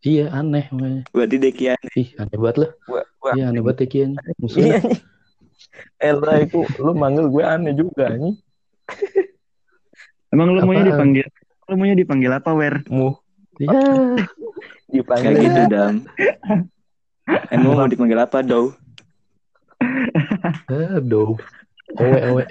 [0.00, 0.64] Iya aneh
[1.08, 1.80] berarti Dekian.
[1.92, 3.00] Ih aneh banget gue
[3.32, 4.10] Iya aneh banget Tekian.
[4.14, 4.76] Iya Musuhnya.
[4.80, 5.13] nih.
[5.96, 8.34] Ella itu lu manggil gue aneh juga nih.
[10.30, 11.26] Emang lu maunya dipanggil?
[11.66, 12.82] Lu maunya dipanggil apa Wer?
[12.86, 13.14] Mu
[13.54, 14.18] Iya.
[14.88, 15.94] dipanggil Kayak gitu dam.
[17.54, 18.74] Emang mau dipanggil apa Dow?
[20.68, 21.38] Aduh.
[21.94, 22.44] Owe owe.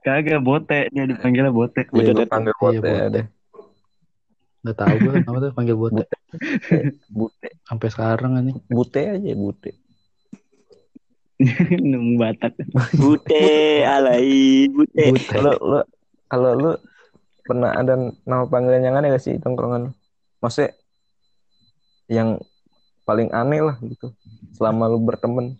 [0.00, 1.84] Kagak bote dia dipanggilnya bote.
[1.90, 3.08] Iya, lu panggil Iya, bote bote.
[3.12, 3.26] deh.
[4.58, 6.04] Gak tau gue kenapa tuh panggil bote.
[7.08, 8.56] Bute, Sampai sekarang kan nih.
[8.68, 9.70] bute aja bute.
[11.90, 12.58] Nemu Batak.
[12.98, 15.14] Bute, alai, bute.
[15.14, 15.36] Bote.
[15.38, 15.80] Lu lu
[16.26, 16.72] kalau lu
[17.46, 17.94] pernah ada
[18.26, 19.94] nama panggilan yang aneh gak sih tongkrongan?
[20.42, 20.74] Maksudnya
[22.10, 22.42] yang
[23.06, 24.12] paling aneh lah gitu
[24.58, 25.54] selama lu berteman.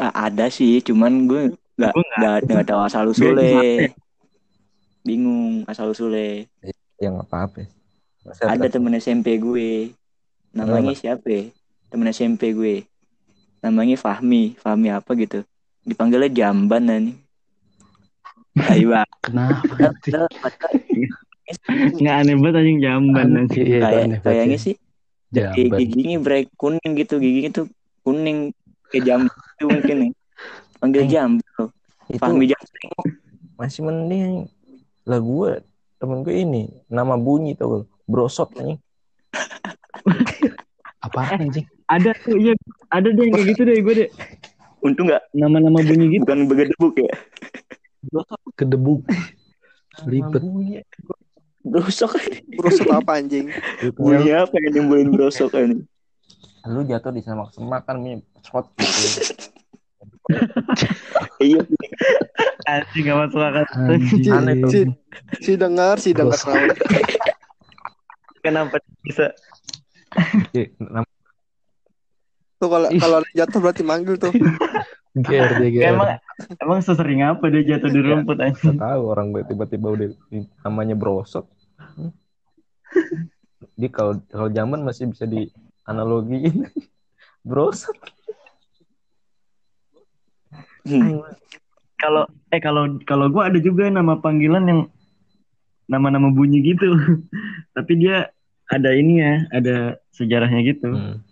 [0.00, 3.94] Ah, ada sih, cuman gue nggak nggak nggak tahu asal usulnya.
[5.06, 6.48] Bingung asal usulnya.
[6.98, 7.68] Ya nggak apa-apa.
[8.42, 9.92] Ada temen SMP gue.
[10.56, 11.26] Namanya siapa?
[11.28, 11.44] ya?
[11.92, 12.88] Temen SMP gue.
[13.64, 14.52] Namanya Fahmi.
[14.60, 15.40] Fahmi apa gitu.
[15.82, 17.16] Dipanggilnya Jamban nih.
[18.68, 19.08] Ayo bang.
[19.18, 19.72] Kenapa
[20.04, 20.12] sih?
[21.98, 23.64] Nggak aneh banget anjing jamban anjing.
[23.66, 24.74] Iya, Kayak kayaknya sih.
[25.34, 25.78] Jamban.
[25.82, 27.66] giginya break kuning gitu giginya tuh
[28.06, 28.54] kuning
[28.86, 30.10] kayak jam itu mungkin nih
[30.78, 31.64] panggil Eh, jam itu
[32.22, 32.60] Fahmi jam
[33.58, 34.46] masih mending
[35.02, 35.58] lah gue
[35.98, 38.78] temen gue ini nama bunyi tuh brosot anjing
[41.04, 41.66] Apaan anjing?
[41.84, 42.52] Ada tuh iya
[42.88, 44.10] ada deh yang kayak gitu deh gue deh.
[44.80, 46.24] untung nggak Nama-nama bunyi gitu.
[46.24, 47.14] bukan begedebuk ya
[48.54, 49.00] Kedebuk.
[50.04, 50.42] Ribet.
[51.62, 52.20] brosok
[52.52, 53.48] Brosot apa anjing?
[53.96, 55.80] bunyi apa yang nimbulin brosok ini
[56.64, 59.36] lu jatuh di semak-semak kan bunyi shot gitu
[61.38, 61.60] iya
[62.64, 63.64] Anjing nggak masuk akal.
[64.32, 64.70] Aneh tuh.
[64.72, 64.80] Si,
[65.36, 66.40] si dengar, si dengar.
[68.40, 69.36] Kenapa bisa?
[70.80, 71.04] Nama-
[72.64, 74.32] Tuh kalau kalau jatuh berarti manggil tuh.
[75.12, 75.92] Dia GR.
[75.92, 76.08] emang
[76.64, 80.08] emang sesering apa dia jatuh di rumput Gak anjing tahu orang gue tiba-tiba udah
[80.64, 81.44] namanya brosot.
[83.76, 85.52] Dia kalau kalau zaman masih bisa di
[85.84, 86.64] analogiin.
[87.48, 87.92] brosot.
[90.84, 91.20] Hmm.
[91.96, 94.80] kalau eh kalau kalau gue ada juga nama panggilan yang
[95.88, 96.92] nama-nama bunyi gitu
[97.76, 98.28] tapi dia
[98.68, 99.76] ada ini ya ada
[100.12, 101.24] sejarahnya gitu Hmm.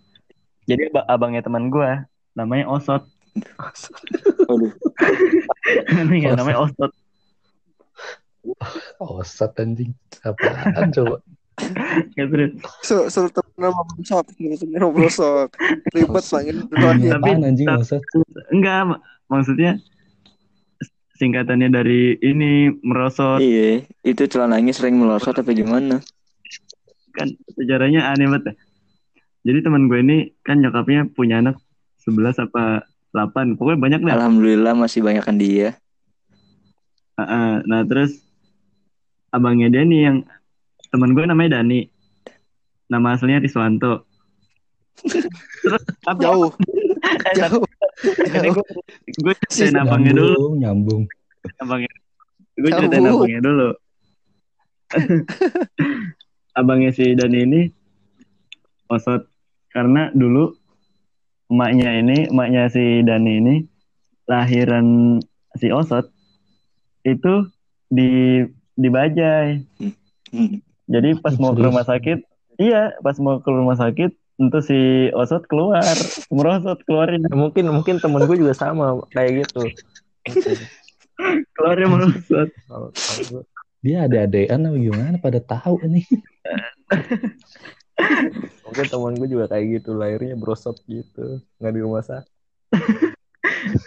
[0.63, 1.89] Jadi ab- abangnya teman gue
[2.33, 3.03] namanya Osot
[4.45, 4.69] Waduh.
[6.13, 6.91] Iya, namanya Osot
[8.99, 9.95] Osat anjing.
[10.21, 11.17] Apaan coba?
[12.13, 14.25] Ya, terus So, so nama brosot,
[14.63, 15.49] nama brosot.
[15.93, 16.25] Ribet
[16.67, 17.09] duluannya.
[17.09, 18.01] Tapi- anjing tapi- Osat?
[18.49, 19.79] enggak mak- maksudnya
[21.15, 26.01] singkatannya dari ini merosot Iya, itu celananya sering melosot apa gimana?
[27.13, 28.53] kan sejarahnya aneh banget ya.
[29.43, 31.59] Jadi teman gue ini kan nyokapnya punya anak
[32.03, 34.15] 11 apa 8 pokoknya banyak dah.
[34.17, 35.75] Alhamdulillah masih banyak kan dia.
[37.19, 37.51] Heeh.
[37.67, 38.23] Nah terus
[39.29, 40.17] abangnya dia nih yang
[40.89, 41.91] teman gue namanya Dani.
[42.87, 44.07] Nama aslinya Riswanto.
[45.63, 46.19] terus apa?
[46.21, 46.51] Jauh,
[47.03, 47.63] Eh, jauh.
[48.31, 48.65] ini gue
[49.21, 51.03] gue ceritain abangnya dulu, Nyambung,
[51.59, 51.91] abangnya.
[52.55, 53.69] Gue ceritain abangnya dulu.
[56.59, 57.61] abangnya si Dani ini
[58.87, 59.25] osot
[59.73, 60.53] karena dulu
[61.49, 63.55] emaknya ini, emaknya si Dani ini
[64.29, 65.19] lahiran
[65.59, 66.07] si Osot
[67.03, 67.49] itu
[67.91, 68.41] di
[68.73, 69.59] di Bajai.
[70.87, 72.21] Jadi pas mau ke rumah sakit,
[72.61, 75.83] iya pas mau ke rumah sakit, tentu si Osot keluar,
[76.29, 79.63] merosot keluarin, Mungkin mungkin temen gue juga sama kayak gitu.
[81.53, 82.49] keluarnya merosot.
[83.83, 85.15] Dia ada adean apa gimana?
[85.19, 86.07] Pada tahu nih.
[88.63, 92.31] mungkin temen gue juga kayak gitu lahirnya brosot gitu nggak di rumah sakit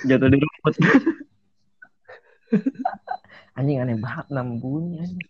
[0.07, 0.75] Jatuh di rumput.
[3.53, 5.29] anjing aneh banget nama bunyi anjing.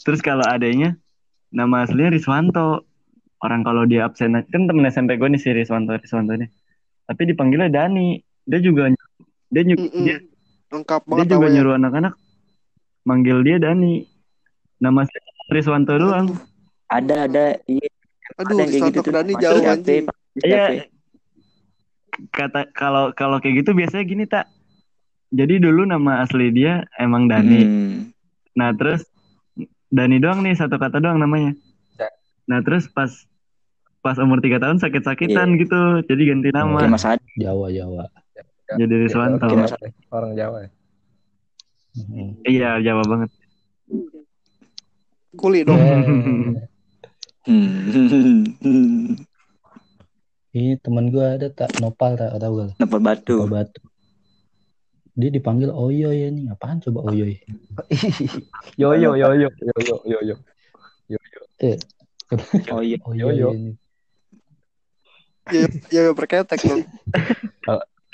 [0.00, 0.96] Terus kalau adanya
[1.50, 2.86] nama aslinya Riswanto.
[3.42, 6.46] Orang kalau dia absen kan temen SMP gue nih si Riswanto Riswanto nih.
[7.04, 8.16] Tapi dipanggilnya Dani.
[8.42, 8.86] Dia juga
[9.48, 10.04] dia, nyu- Mm-mm.
[10.04, 10.16] dia
[10.70, 11.54] Lengkap Dia banget juga namanya.
[11.58, 12.14] nyuruh anak-anak
[13.02, 14.06] manggil dia Dani.
[14.78, 16.32] Nama saya Riswanto doang.
[16.92, 17.88] Ada ada iya
[18.40, 19.12] Aduh, ada yang kayak gitu tuh.
[19.12, 20.04] Dani jauh anjing.
[20.40, 20.64] Iya.
[22.32, 24.48] Kata kalau kalau kayak gitu biasanya gini tak.
[25.32, 27.60] Jadi dulu nama asli dia emang Dani.
[27.64, 27.96] Hmm.
[28.52, 29.08] Nah terus
[29.88, 31.56] Dani doang nih satu kata doang namanya.
[31.96, 32.08] Ya.
[32.48, 33.08] Nah terus pas
[34.02, 37.22] pas umur tiga tahun sakit-sakitan gitu, jadi ganti nama Mas Adi.
[37.38, 38.10] Jawa Jawa.
[38.72, 39.46] jadi Riswanto.
[39.46, 39.68] orang,
[40.10, 40.70] orang Jawa ya
[41.92, 42.40] Hmm.
[42.48, 43.30] Iya Jawa banget.
[45.36, 45.76] Kuli dong.
[47.42, 49.18] Hmm.
[50.84, 52.76] Teman gue ada tak nopal tak tahu gak?
[52.78, 53.36] Nopal batu.
[53.40, 53.80] Nopal batu.
[55.12, 56.52] Dia dipanggil Oyo ya nih.
[56.52, 57.28] Apaan coba Oyo?
[57.28, 57.36] Ya?
[58.80, 60.36] Yo yo yo yo yo yo yo yo
[61.60, 61.76] eh.
[62.30, 62.36] yo.
[63.10, 63.50] Oyo yo
[65.92, 66.84] yo perketek dong.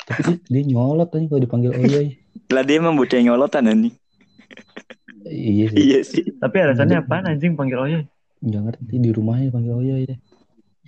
[0.09, 2.01] Tapi dia nyolot tadi kalau dipanggil Oyo.
[2.07, 2.11] Ya.
[2.49, 3.95] Lah dia emang bocah nyolotan nih.
[5.29, 6.25] Iya, iya sih.
[6.41, 8.01] Tapi alasannya apa anjing panggil Oyo?
[8.38, 10.18] Nggak ngerti di rumahnya dipanggil Oyoy deh.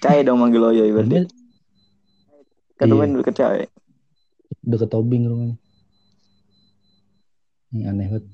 [0.00, 1.10] Cai dong manggil Oyo berarti.
[1.12, 1.24] Dia
[2.80, 3.14] Ketemuin Iya.
[3.18, 3.62] dulu ke Cai.
[4.60, 5.56] deket tobing rumahnya.
[7.70, 8.24] Ini aneh banget.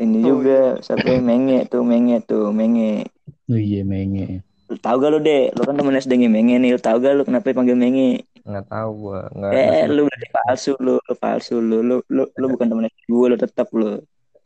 [0.00, 3.04] Ini juga siapa yang menge tuh menge tuh menge.
[3.46, 4.40] Oh iya menge.
[4.72, 7.22] Lu tahu gak lu deh, lu kan temen SD menge nih, lu tahu gak lu
[7.28, 8.24] kenapa dipanggil menge?
[8.44, 12.46] nggak tahu gua nggak Eh, lu berarti palsu lu, lu palsu lu, lu lu, lu
[12.52, 14.00] bukan temen SD gue, lu tetap lu.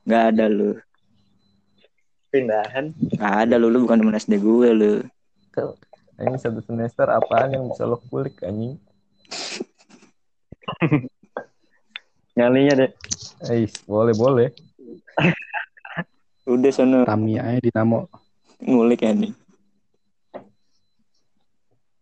[0.06, 0.78] Gak ada lu.
[2.28, 2.92] Pindahan.
[3.16, 4.92] Gak ada lu, lu bukan temen SD gue lu.
[6.18, 8.74] ini satu semester apaan yang bisa lo kulik anjing
[12.36, 12.90] Nyalinya deh.
[13.46, 14.48] eh boleh boleh
[16.48, 18.06] Udah sono Tamiya aja dinamo.
[18.58, 19.30] ngulik ya nih.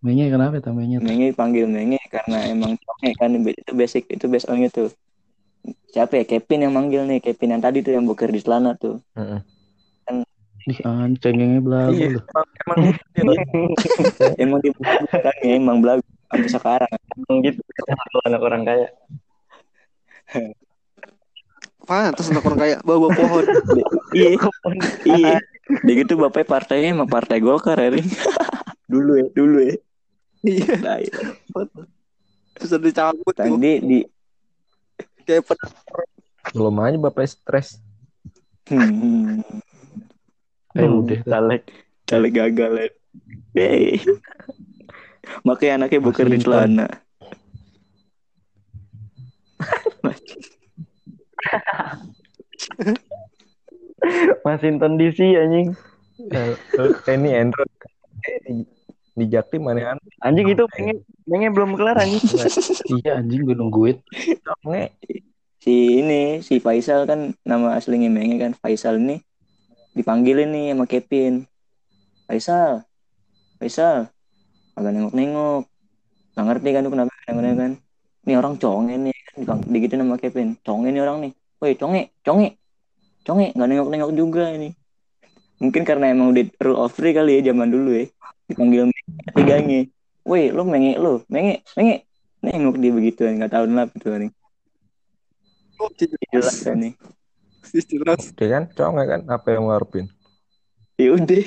[0.00, 1.00] Menge kenapa Tamiya?
[1.00, 4.88] Menge panggil menge karena emang menge kan itu basic itu base on tuh.
[5.92, 6.24] Siapa ya?
[6.24, 9.02] Kevin yang manggil nih, Kevin yang tadi tuh yang buker di celana tuh.
[9.18, 9.40] Heeh.
[10.66, 10.78] Ih,
[11.22, 12.18] cengengnya belagu iya
[12.66, 12.78] emang
[13.14, 13.36] emang
[14.42, 16.92] Emang dia bukan emang belagu sampai sekarang.
[17.14, 18.88] Emang gitu kalau anak orang kaya.
[21.86, 23.44] Pantas anak orang kaya bawa pohon.
[24.16, 24.38] Iya,
[25.04, 25.36] iya.
[25.84, 27.90] Dia gitu bapaknya partainya emang partai Golkar ya,
[28.92, 29.76] dulu ya, dulu ya.
[30.46, 31.12] Iya, Nah, iya.
[32.56, 33.58] terus ada dicabut tuh.
[33.58, 33.98] Tadi di
[35.26, 35.58] Kayak
[36.54, 37.82] belum aja bapak stres
[38.70, 39.42] hmm,
[40.76, 41.30] Eh udah tuh.
[41.32, 41.62] Caleg.
[42.06, 42.88] caleg gagal ya.
[43.56, 43.98] Hey.
[45.42, 46.86] Makanya anaknya boker di celana.
[54.46, 55.74] Washington DC anjing.
[56.30, 57.70] Eh, eh, ini Android
[58.26, 58.54] Eh, di,
[59.14, 60.98] di Jaktim mana an Anjing itu pengen
[61.28, 62.22] pengen belum kelar anjing.
[63.02, 63.96] Iya anjing gue nungguin.
[64.66, 64.84] nge
[65.62, 68.52] Si ini, si Faisal kan nama aslinya Menge kan.
[68.54, 69.22] Faisal ini
[69.96, 71.48] dipanggilin nih sama Kevin.
[72.28, 72.84] Faisal,
[73.56, 74.12] Faisal,
[74.76, 75.64] agak nengok-nengok.
[76.36, 77.72] Gak ngerti kan tuh kenapa nengok kan.
[78.26, 80.48] Ini orang conge nih, kan digituin sama Kevin.
[80.60, 81.32] Conge nih orang nih.
[81.56, 82.60] Woi, conge, conge,
[83.24, 84.76] conge, gak nengok-nengok juga ini.
[85.56, 88.04] Mungkin karena emang udah rule of three kali ya zaman dulu ya.
[88.44, 88.92] Dipanggil
[89.32, 89.88] tiganya.
[90.26, 92.04] Woi, lu Menge lu, Menge, Menge.
[92.44, 94.32] Nengok dia begituan, gak tahu kenapa tuh nih.
[95.80, 95.90] Oh,
[96.32, 96.92] Jelas kan nih.
[97.72, 100.06] Jelas dia kan conge kan apa yang ngarepin
[100.96, 101.44] Ya udah.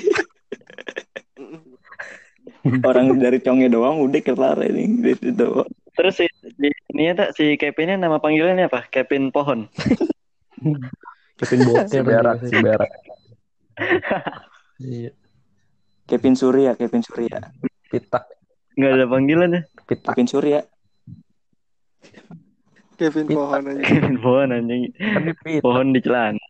[2.86, 5.66] Orang dari conge doang udah kelar ini dari doang.
[5.98, 8.86] Terus si, si ini ya tak si Kevinnya nama panggilannya apa?
[8.86, 9.66] Kevin Pohon.
[11.34, 11.88] Kevin Boker.
[11.88, 12.90] si berak si berak
[14.78, 15.10] Iya.
[16.06, 17.38] Kevin Surya, Kevin Surya,
[17.90, 18.30] pitak
[18.78, 19.62] Enggak ada panggilannya.
[19.90, 20.60] pitak Kevin Surya.
[23.00, 24.82] Kevin pohon aja Kevin Pohon anjing.
[24.92, 26.44] kan di pitak Pohon di celana.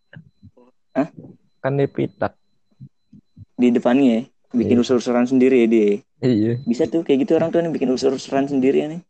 [1.56, 2.32] kan di pitak
[3.54, 4.82] Di depannya ya, bikin Iya.
[4.82, 5.88] usur-usuran sendiri ya dia.
[6.20, 9.00] iya Bisa tuh kayak gitu orang tuh nih bikin usur-usuran sendiri ya nih.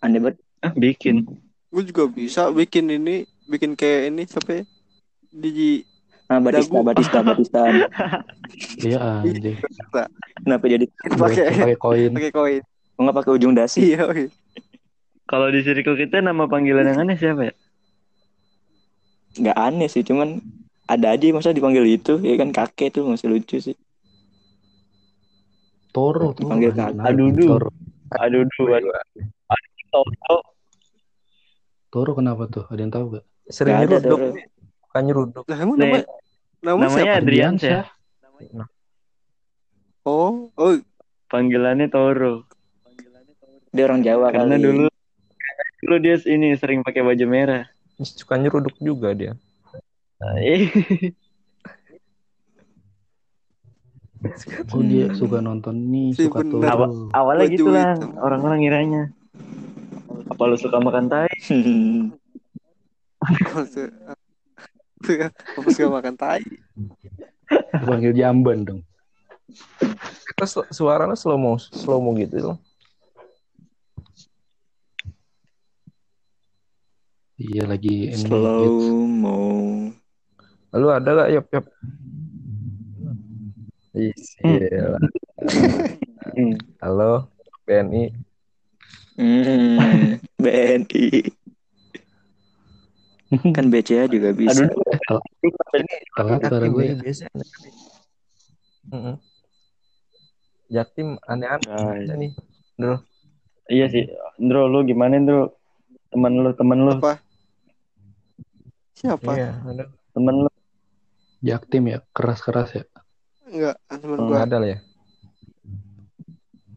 [0.00, 0.40] Aneh banget.
[0.60, 1.26] Ah, bikin.
[1.68, 4.64] gue juga bisa bikin ini bikin kayak ini sampai
[5.28, 5.82] di
[6.26, 6.86] Nah, Batista, Dagu.
[6.86, 7.60] Batista, Batista.
[8.80, 9.58] Iya anjing.
[10.40, 12.10] Kenapa jadi pakai Pakai koin.
[12.14, 13.90] pakai koin kok nggak pakai ujung dasi?
[13.90, 14.30] iya oke.
[15.30, 17.54] Kalau di circle kita nama panggilan yang aneh siapa ya?
[19.38, 20.42] Nggak aneh sih, cuman
[20.90, 23.78] ada aja masa dipanggil itu, ya kan kakek tuh masih lucu sih.
[25.94, 26.50] Toro tuh.
[26.50, 26.98] Dipanggil anjing.
[26.98, 27.06] kakak.
[27.06, 27.46] Adudu.
[27.46, 27.70] Toro.
[28.10, 28.92] Aduh, aduh, aduh.
[29.94, 30.42] aduh.
[31.94, 32.66] Toro kenapa tuh?
[32.66, 33.30] Ada yang tahu gak?
[33.50, 34.26] sering ada, nyeruduk Toro.
[34.86, 35.96] bukan nyeruduk lah emang nama
[36.62, 37.82] nama namanya siapa Adrian ya.
[40.06, 40.72] oh oh
[41.30, 42.42] Panggilannya Toro.
[43.70, 44.66] Dia orang Jawa Karena kali.
[44.66, 44.89] dulu
[45.80, 47.64] dulu dia ini sering pakai baju merah.
[48.00, 49.32] suka nyeruduk juga dia
[50.20, 50.36] Nah.
[54.76, 56.68] Oh dia suka nonton nih, Si suka bener.
[56.76, 57.08] Toro.
[57.16, 59.02] Awalnya Baju gitu lah orang-orang ngiranya.
[60.28, 61.32] Apa lu suka makan tai?
[65.00, 66.44] apa sih makan tai
[67.72, 68.80] Panggil jamban dong.
[70.38, 72.56] terus suaranya slow mo slow mo gitu loh
[77.40, 78.20] Iya lagi ini.
[78.20, 79.36] Slow mo.
[80.70, 81.66] lalu ada gak yop yop
[83.90, 84.94] Iya.
[86.30, 86.54] Hmm.
[86.78, 87.26] Halo,
[87.66, 88.14] BNI.
[89.18, 91.26] Hmm, BNI.
[93.50, 94.62] Kan BCA juga bisa.
[94.62, 94.70] Aduh,
[96.14, 96.94] Telat suara gue ya.
[100.70, 101.66] Jaktim aneh-aneh
[102.06, 102.30] Nah, nih.
[102.78, 102.94] Dulu.
[103.66, 104.06] iya sih.
[104.38, 105.50] Ndro, lu gimana Ndro?
[106.14, 107.18] Temen lu, temen lu, apa
[109.00, 109.84] siapa Iya, ada.
[110.12, 110.50] temen lu.
[111.40, 112.84] Jaktim ya, keras-keras ya.
[113.48, 114.28] enggak teman Hmm.
[114.28, 114.78] gua Ada lah ya.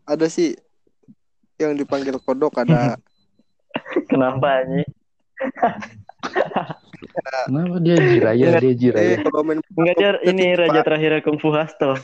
[0.04, 0.56] ada sih
[1.56, 2.96] yang dipanggil kodok ada
[4.10, 4.88] Kenapa anjing?
[7.46, 9.18] Kenapa dia jiraya, dia eh jiraya.
[9.22, 12.00] kalau main Enggak jar, ini raja terakhir Kung Fu Hasto.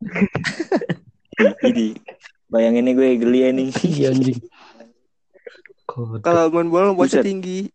[1.62, 1.92] Jadi
[2.48, 3.68] bayangin nih gue geli ya nih.
[3.84, 4.38] Iya anjing.
[6.22, 7.68] Kalau main bola bocah tinggi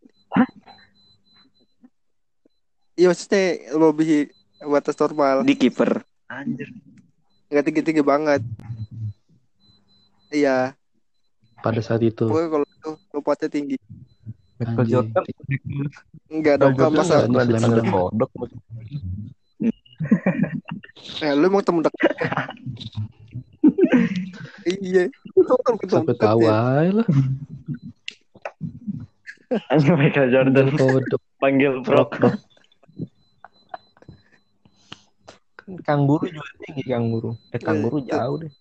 [3.02, 3.44] iya maksudnya
[3.74, 4.30] lebih
[4.64, 6.04] batas normal Di kiper.
[6.28, 6.68] Anjir.
[7.50, 8.42] nggak tinggi tinggi banget
[10.30, 10.72] iya
[11.60, 12.24] Pada saat itu.
[12.24, 13.76] pokoknya kalau itu lompatnya tinggi
[14.56, 14.86] Michael.
[14.86, 15.24] Jordan.
[16.30, 17.26] enggak dong Jordan masa nggak?
[17.26, 17.92] Pernah dipanggil Slam-slam.
[17.92, 18.30] kodok.
[21.22, 22.14] eh lu emang temen dekat
[24.80, 25.04] iya
[25.42, 26.50] kan Sampai dekat tahu ya.
[26.80, 27.08] aja lah.
[29.68, 31.22] Anjing Michael Jordan Kodok.
[31.36, 32.12] panggil Prok.
[35.58, 37.30] Kan Kangguru juga tinggi kangguru.
[37.56, 38.28] Eh kangguru Iya.
[38.28, 38.52] jauh deh.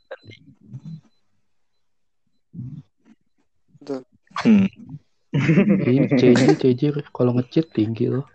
[4.44, 4.68] Hmm.
[5.32, 8.26] Ini CJ, CJ kalau ngecit tinggi loh.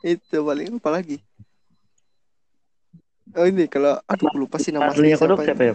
[0.00, 1.20] itu paling apa lagi
[3.36, 5.74] oh ini kalau aduh lupa sih nama Aslinya kodok siapa ya?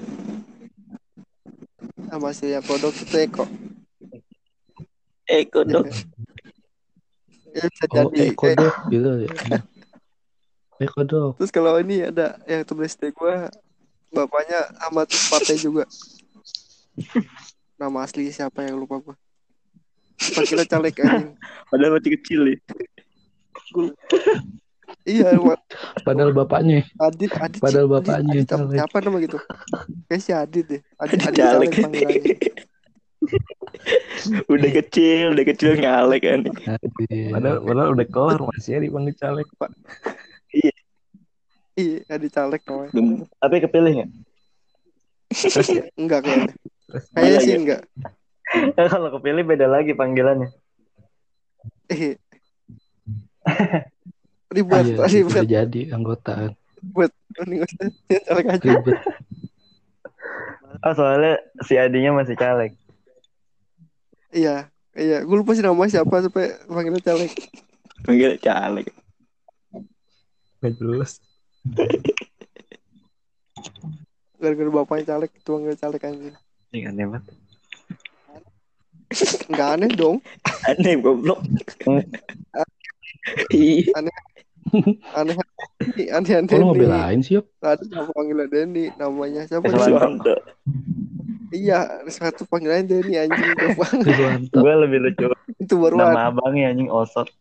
[2.09, 3.45] nama aslinya kodok itu Eko
[5.29, 5.85] Eh kodok.
[7.53, 9.29] ya, bisa Oh, jadi eh kodok gitu ya.
[10.83, 11.39] Kodok.
[11.39, 13.35] Terus kalau ini ada yang temen SD gue
[14.11, 15.83] bapaknya sama tempatnya juga.
[17.75, 19.15] Nama asli siapa yang lupa gua?
[20.15, 21.35] Panggilnya caleg anjing?
[21.67, 22.57] Padahal masih kecil ya.
[25.03, 25.35] iya
[26.07, 26.87] Padahal bapaknya.
[27.03, 29.39] Adit Adit Padahal bapaknya Adit, Adit siapa nama gitu?
[30.07, 30.81] Kayak si Adit deh.
[31.03, 32.35] Adit, Adit Adit caleg panggilannya
[34.47, 36.41] udah kecil, udah kecil ngalek kan.
[37.33, 39.47] Padahal, padahal udah kelar masih ya dipanggil caleg.
[39.59, 39.71] Pak.
[41.75, 42.91] Iya Adit caleg namanya
[43.39, 44.09] Tapi kepilih nggak?
[45.75, 46.53] Ya, enggak kayaknya
[46.85, 47.57] terus kayaknya Iya, sih iya.
[47.59, 47.81] enggak
[48.77, 50.49] Eh, kalau kepilih beda lagi panggilannya.
[51.89, 52.15] eh
[54.55, 56.53] ribet Iya, ribet jadi anggota.
[57.35, 58.97] Mending nggak usah, dia caleg aja Ribet.
[60.85, 61.33] Oh soalnya
[61.65, 62.71] si adinya masih caleg.
[64.31, 67.31] iya iya gue lupa sih namanya siapa sampai panggilnya caleg
[68.05, 68.85] panggil caleg.
[70.61, 71.11] nggak jelas.
[74.35, 76.35] Gara-gara bapaknya caleg itu panggilnya caleg anjing
[76.69, 77.25] Ini aneh banget.
[79.47, 80.17] nggak aneh dong
[80.67, 81.39] Aneh goblok.
[81.87, 82.05] Aneh
[83.95, 84.13] aneh
[85.15, 85.35] aneh
[86.11, 87.45] aneh Kok lu ngebelain sih, Yop?
[87.63, 89.65] ada nama panggilan Denny namanya siapa?
[89.71, 90.35] Suwanto.
[91.49, 94.09] iya satu panggilan Denny anjing Rizwanto.
[94.51, 97.29] Gue lebih lucu itu baru nama abangnya anjing osot.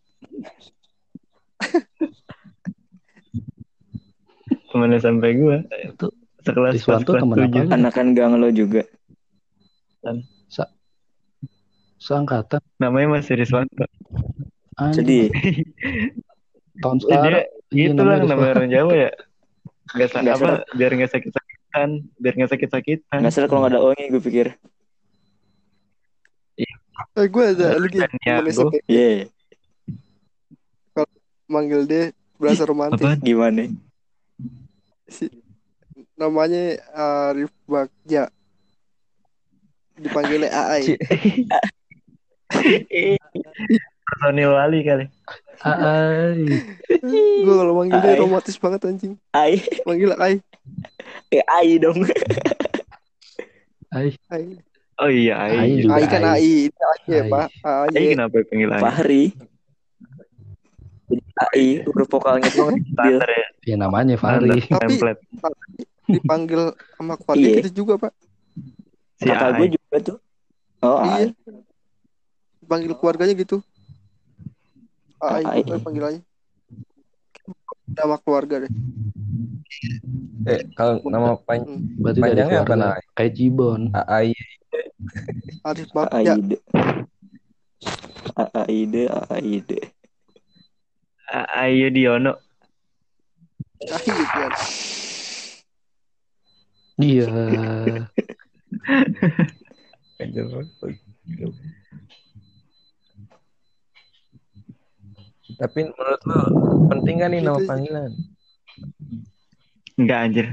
[4.75, 5.57] Ke mana sampai gue?
[5.87, 6.11] Itu
[6.43, 7.71] Sekelas kelas temen apa?
[7.71, 8.83] Anakan gang lo juga.
[11.95, 12.59] Seangkatan.
[12.75, 13.39] Namanya masih.
[14.75, 14.99] Anjing.
[14.99, 15.25] Sedih.
[16.83, 17.47] Tahun sekarang.
[17.71, 19.11] iya, gitu lah namanya namanya orang Jawa ya.
[19.95, 23.19] Gak sa- Nggak apa biar nggak sakit sakitan, biar nggak sakit sakitan.
[23.23, 24.47] Nggak salah kalau nggak ada ongi gue pikir.
[27.15, 27.95] eh gue ada lagi
[28.27, 28.43] ya,
[28.91, 29.31] Iya.
[31.47, 32.03] manggil dia
[32.35, 33.15] berasa romantis Apa?
[33.23, 33.71] Gimana?
[35.05, 35.29] Si
[36.17, 38.27] namanya Arif Bagja
[39.95, 40.83] dipanggilnya Aai
[44.05, 45.05] Personil wali kali.
[45.65, 46.45] Ai.
[47.41, 48.21] gue kalau manggil dia Aai.
[48.21, 50.35] romantis banget anjing Ai, manggil Aai
[51.33, 52.05] eh ai dong.
[53.93, 54.13] Ai.
[54.29, 54.57] Aai
[54.95, 56.03] Oh iya, Ai Ai.
[56.07, 56.39] kan Ai.
[56.39, 57.31] Ai ini Ai ya Ai.
[57.33, 58.81] pak Ai Ai kenapa panggil Ai?
[58.83, 59.23] Fahri.
[59.35, 59.54] Jadi ai
[61.83, 62.83] huruf vokalnya tuh dia.
[62.89, 63.47] Standar ya.
[63.65, 64.63] Ya namanya Fahri.
[64.63, 65.21] Tapi- Template.
[66.05, 66.61] dipanggil
[66.93, 67.57] sama keluarga Iya.
[67.59, 68.13] gitu juga pak
[69.15, 69.57] Si Kakak Ai.
[69.57, 70.17] gue juga tuh.
[70.79, 71.25] Oh, iya ai.
[72.59, 73.57] dipanggil keluarganya gitu
[75.17, 75.61] Aai Aai.
[75.61, 76.21] pokoknya panggilannya
[77.91, 78.71] nama keluarga deh
[80.45, 81.81] Eh, kalau nama pan Hmm.
[81.97, 82.89] Berarti dari Panjangnya apa, keluarga.
[82.93, 83.03] Nay?
[83.11, 83.81] Kayak Jibon.
[83.91, 84.27] AI
[85.63, 86.57] Arif Bagja Aide.
[88.53, 89.79] Aide, Aide.
[91.27, 92.33] Ai Yudiono.
[93.85, 94.47] Aai ya.
[96.95, 97.27] Iya.
[105.55, 106.39] Tapi menurut lo
[106.89, 108.11] penting gak nih nama Gitu panggilan?
[109.95, 110.47] Enggak anjir.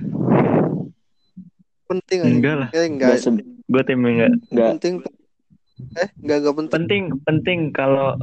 [1.83, 2.69] penting aja Enggak lah.
[2.73, 4.33] eh enggak Enggak Gue tim enggak.
[4.49, 4.95] enggak penting
[5.93, 8.17] eh enggak enggak penting Penting, penting kalau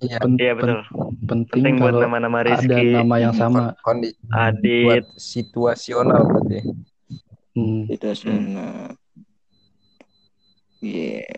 [0.00, 0.16] Iya.
[0.20, 0.80] Pen- iya pen- betul.
[1.28, 3.76] penting Penting buat kalau nama-nama ada Rizky, nama yang sama.
[3.84, 4.84] Kondi Adit.
[4.88, 6.58] buat situasional berarti.
[7.52, 7.84] Hmm.
[7.90, 8.96] situasional.
[10.80, 11.28] Iya.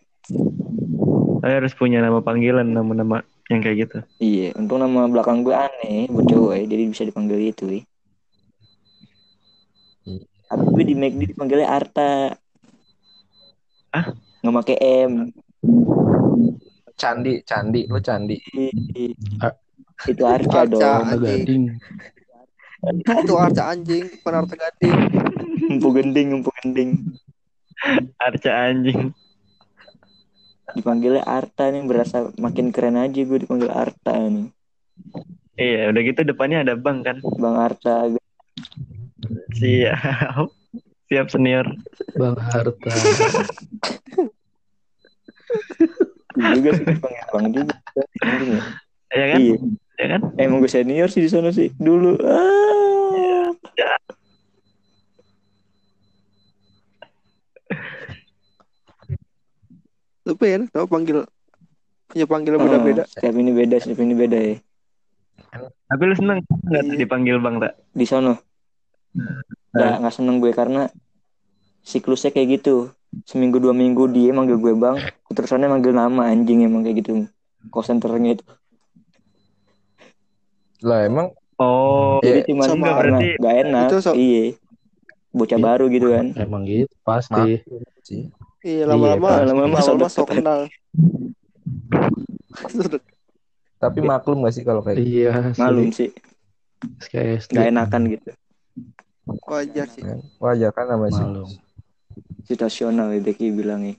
[1.42, 3.98] Saya harus punya nama panggilan, nama-nama yang kayak gitu.
[4.22, 7.64] Iya, untung nama belakang gue aneh buat cowok ya, jadi bisa dipanggil itu.
[7.66, 7.82] Ya.
[10.06, 10.22] Iya.
[10.46, 12.38] Tapi gue di McD dipanggilnya Arta.
[13.90, 14.14] Ah?
[14.46, 14.76] Nggak pakai
[15.10, 15.12] M.
[16.94, 18.36] Candi, candi, lo candi.
[18.54, 19.58] Ih, Ar-
[20.04, 20.68] Itu Arca Arca.
[20.68, 20.82] dong.
[20.82, 21.64] Arta Anjing.
[22.82, 23.22] Gading.
[23.22, 24.96] itu arca anjing bukan arca gading
[25.70, 26.90] Empu gending, empu gending.
[28.18, 29.14] Arca anjing.
[30.72, 34.50] Dipanggilnya Arta nih, berasa makin keren aja gue dipanggil Arta nih.
[35.54, 37.16] Iya, udah gitu depannya ada bang kan.
[37.38, 38.10] Bang Arta.
[39.54, 40.48] Siap.
[41.06, 41.70] Siap senior.
[42.18, 42.90] Bang Harta.
[46.32, 47.74] Gue juga sih dipanggil Bang juga.
[47.92, 48.04] Ya.
[49.12, 49.38] Ya kan?
[49.40, 49.56] Iya.
[50.00, 50.20] Ya kan?
[50.40, 52.16] Emang gue senior sih di sana sih dulu.
[52.24, 53.52] Ah.
[60.22, 61.26] tapi enak tau panggil
[62.06, 64.54] punya panggilan Oh, beda-beda Setiap ini beda, setiap ini beda ya.
[65.88, 66.96] Tapi lu seneng nggak Iya.
[66.96, 67.72] dipanggil bang tak?
[67.92, 68.36] Di sono.
[69.72, 70.82] Nggak, nggak seneng gue karena
[71.82, 72.92] siklusnya kayak gitu.
[73.22, 74.96] Seminggu dua minggu dia manggil gue bang,
[75.28, 77.28] terusannya manggil nama anjing emang kayak gitu.
[77.68, 78.44] Call centernya itu.
[80.80, 83.86] Lah emang Oh, Iya, Jadi cuma sama karena berarti- nggak enak.
[83.86, 84.44] itu so- Iya.
[85.30, 85.64] bocah Iya.
[85.64, 86.26] baru gitu kan.
[86.34, 87.62] Emang gitu pasti.
[87.62, 88.22] Maklum.
[88.60, 90.60] Iya lama-lama Iya, lama-lama lama-lama sok sok kenal.
[93.76, 95.06] Tapi maklum gak sih kalau kayak gitu?
[95.22, 96.10] Iya, Malum sih.
[96.10, 98.30] sih, Kayak nggak enakan gitu.
[99.44, 100.02] Wajar sih.
[100.02, 100.18] kan?
[100.38, 101.26] Wajar kan namanya sih.
[102.46, 103.96] Situasional ya Deki bilangnya.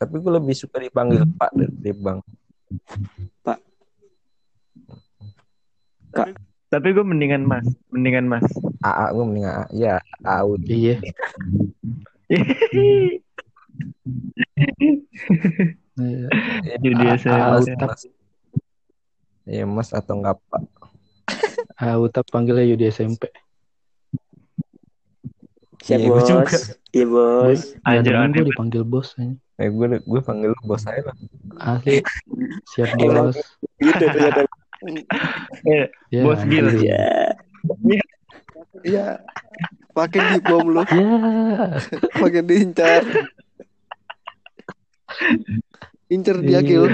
[0.00, 2.20] Tapi gue lebih suka dipanggil Pak dari Bang.
[6.70, 8.46] Tapi gue mendingan mas, mendingan mas.
[8.78, 9.64] AA gue mending AA.
[9.74, 10.54] Ya, AU.
[10.62, 10.96] Iya.
[15.98, 16.28] Iya.
[16.78, 17.58] Jadi AA, saya.
[19.50, 20.62] Iya Mas atau enggak Pak.
[21.74, 23.26] Ah, Utap panggilnya Yudi SMP.
[25.80, 26.24] Siap Iya, bos.
[26.24, 26.56] juga.
[26.90, 27.60] Iya bos.
[27.82, 29.32] Anjir, Anjir, gue dipanggil bos aja.
[29.56, 31.16] Eh gue gue panggil lu bos saya lah.
[31.58, 32.00] Asli.
[32.70, 33.32] Siap Emang.
[33.32, 33.36] bos.
[33.78, 34.44] Gitu ternyata.
[36.08, 36.64] Ya, Bos anjir.
[36.64, 36.80] gila.
[36.80, 37.36] Ya.
[38.80, 39.06] Iya.
[39.92, 41.76] Makin dibom lu, Ya.
[42.16, 43.04] makin diincar.
[46.08, 46.64] Incer dia Iya.
[46.64, 46.84] kill.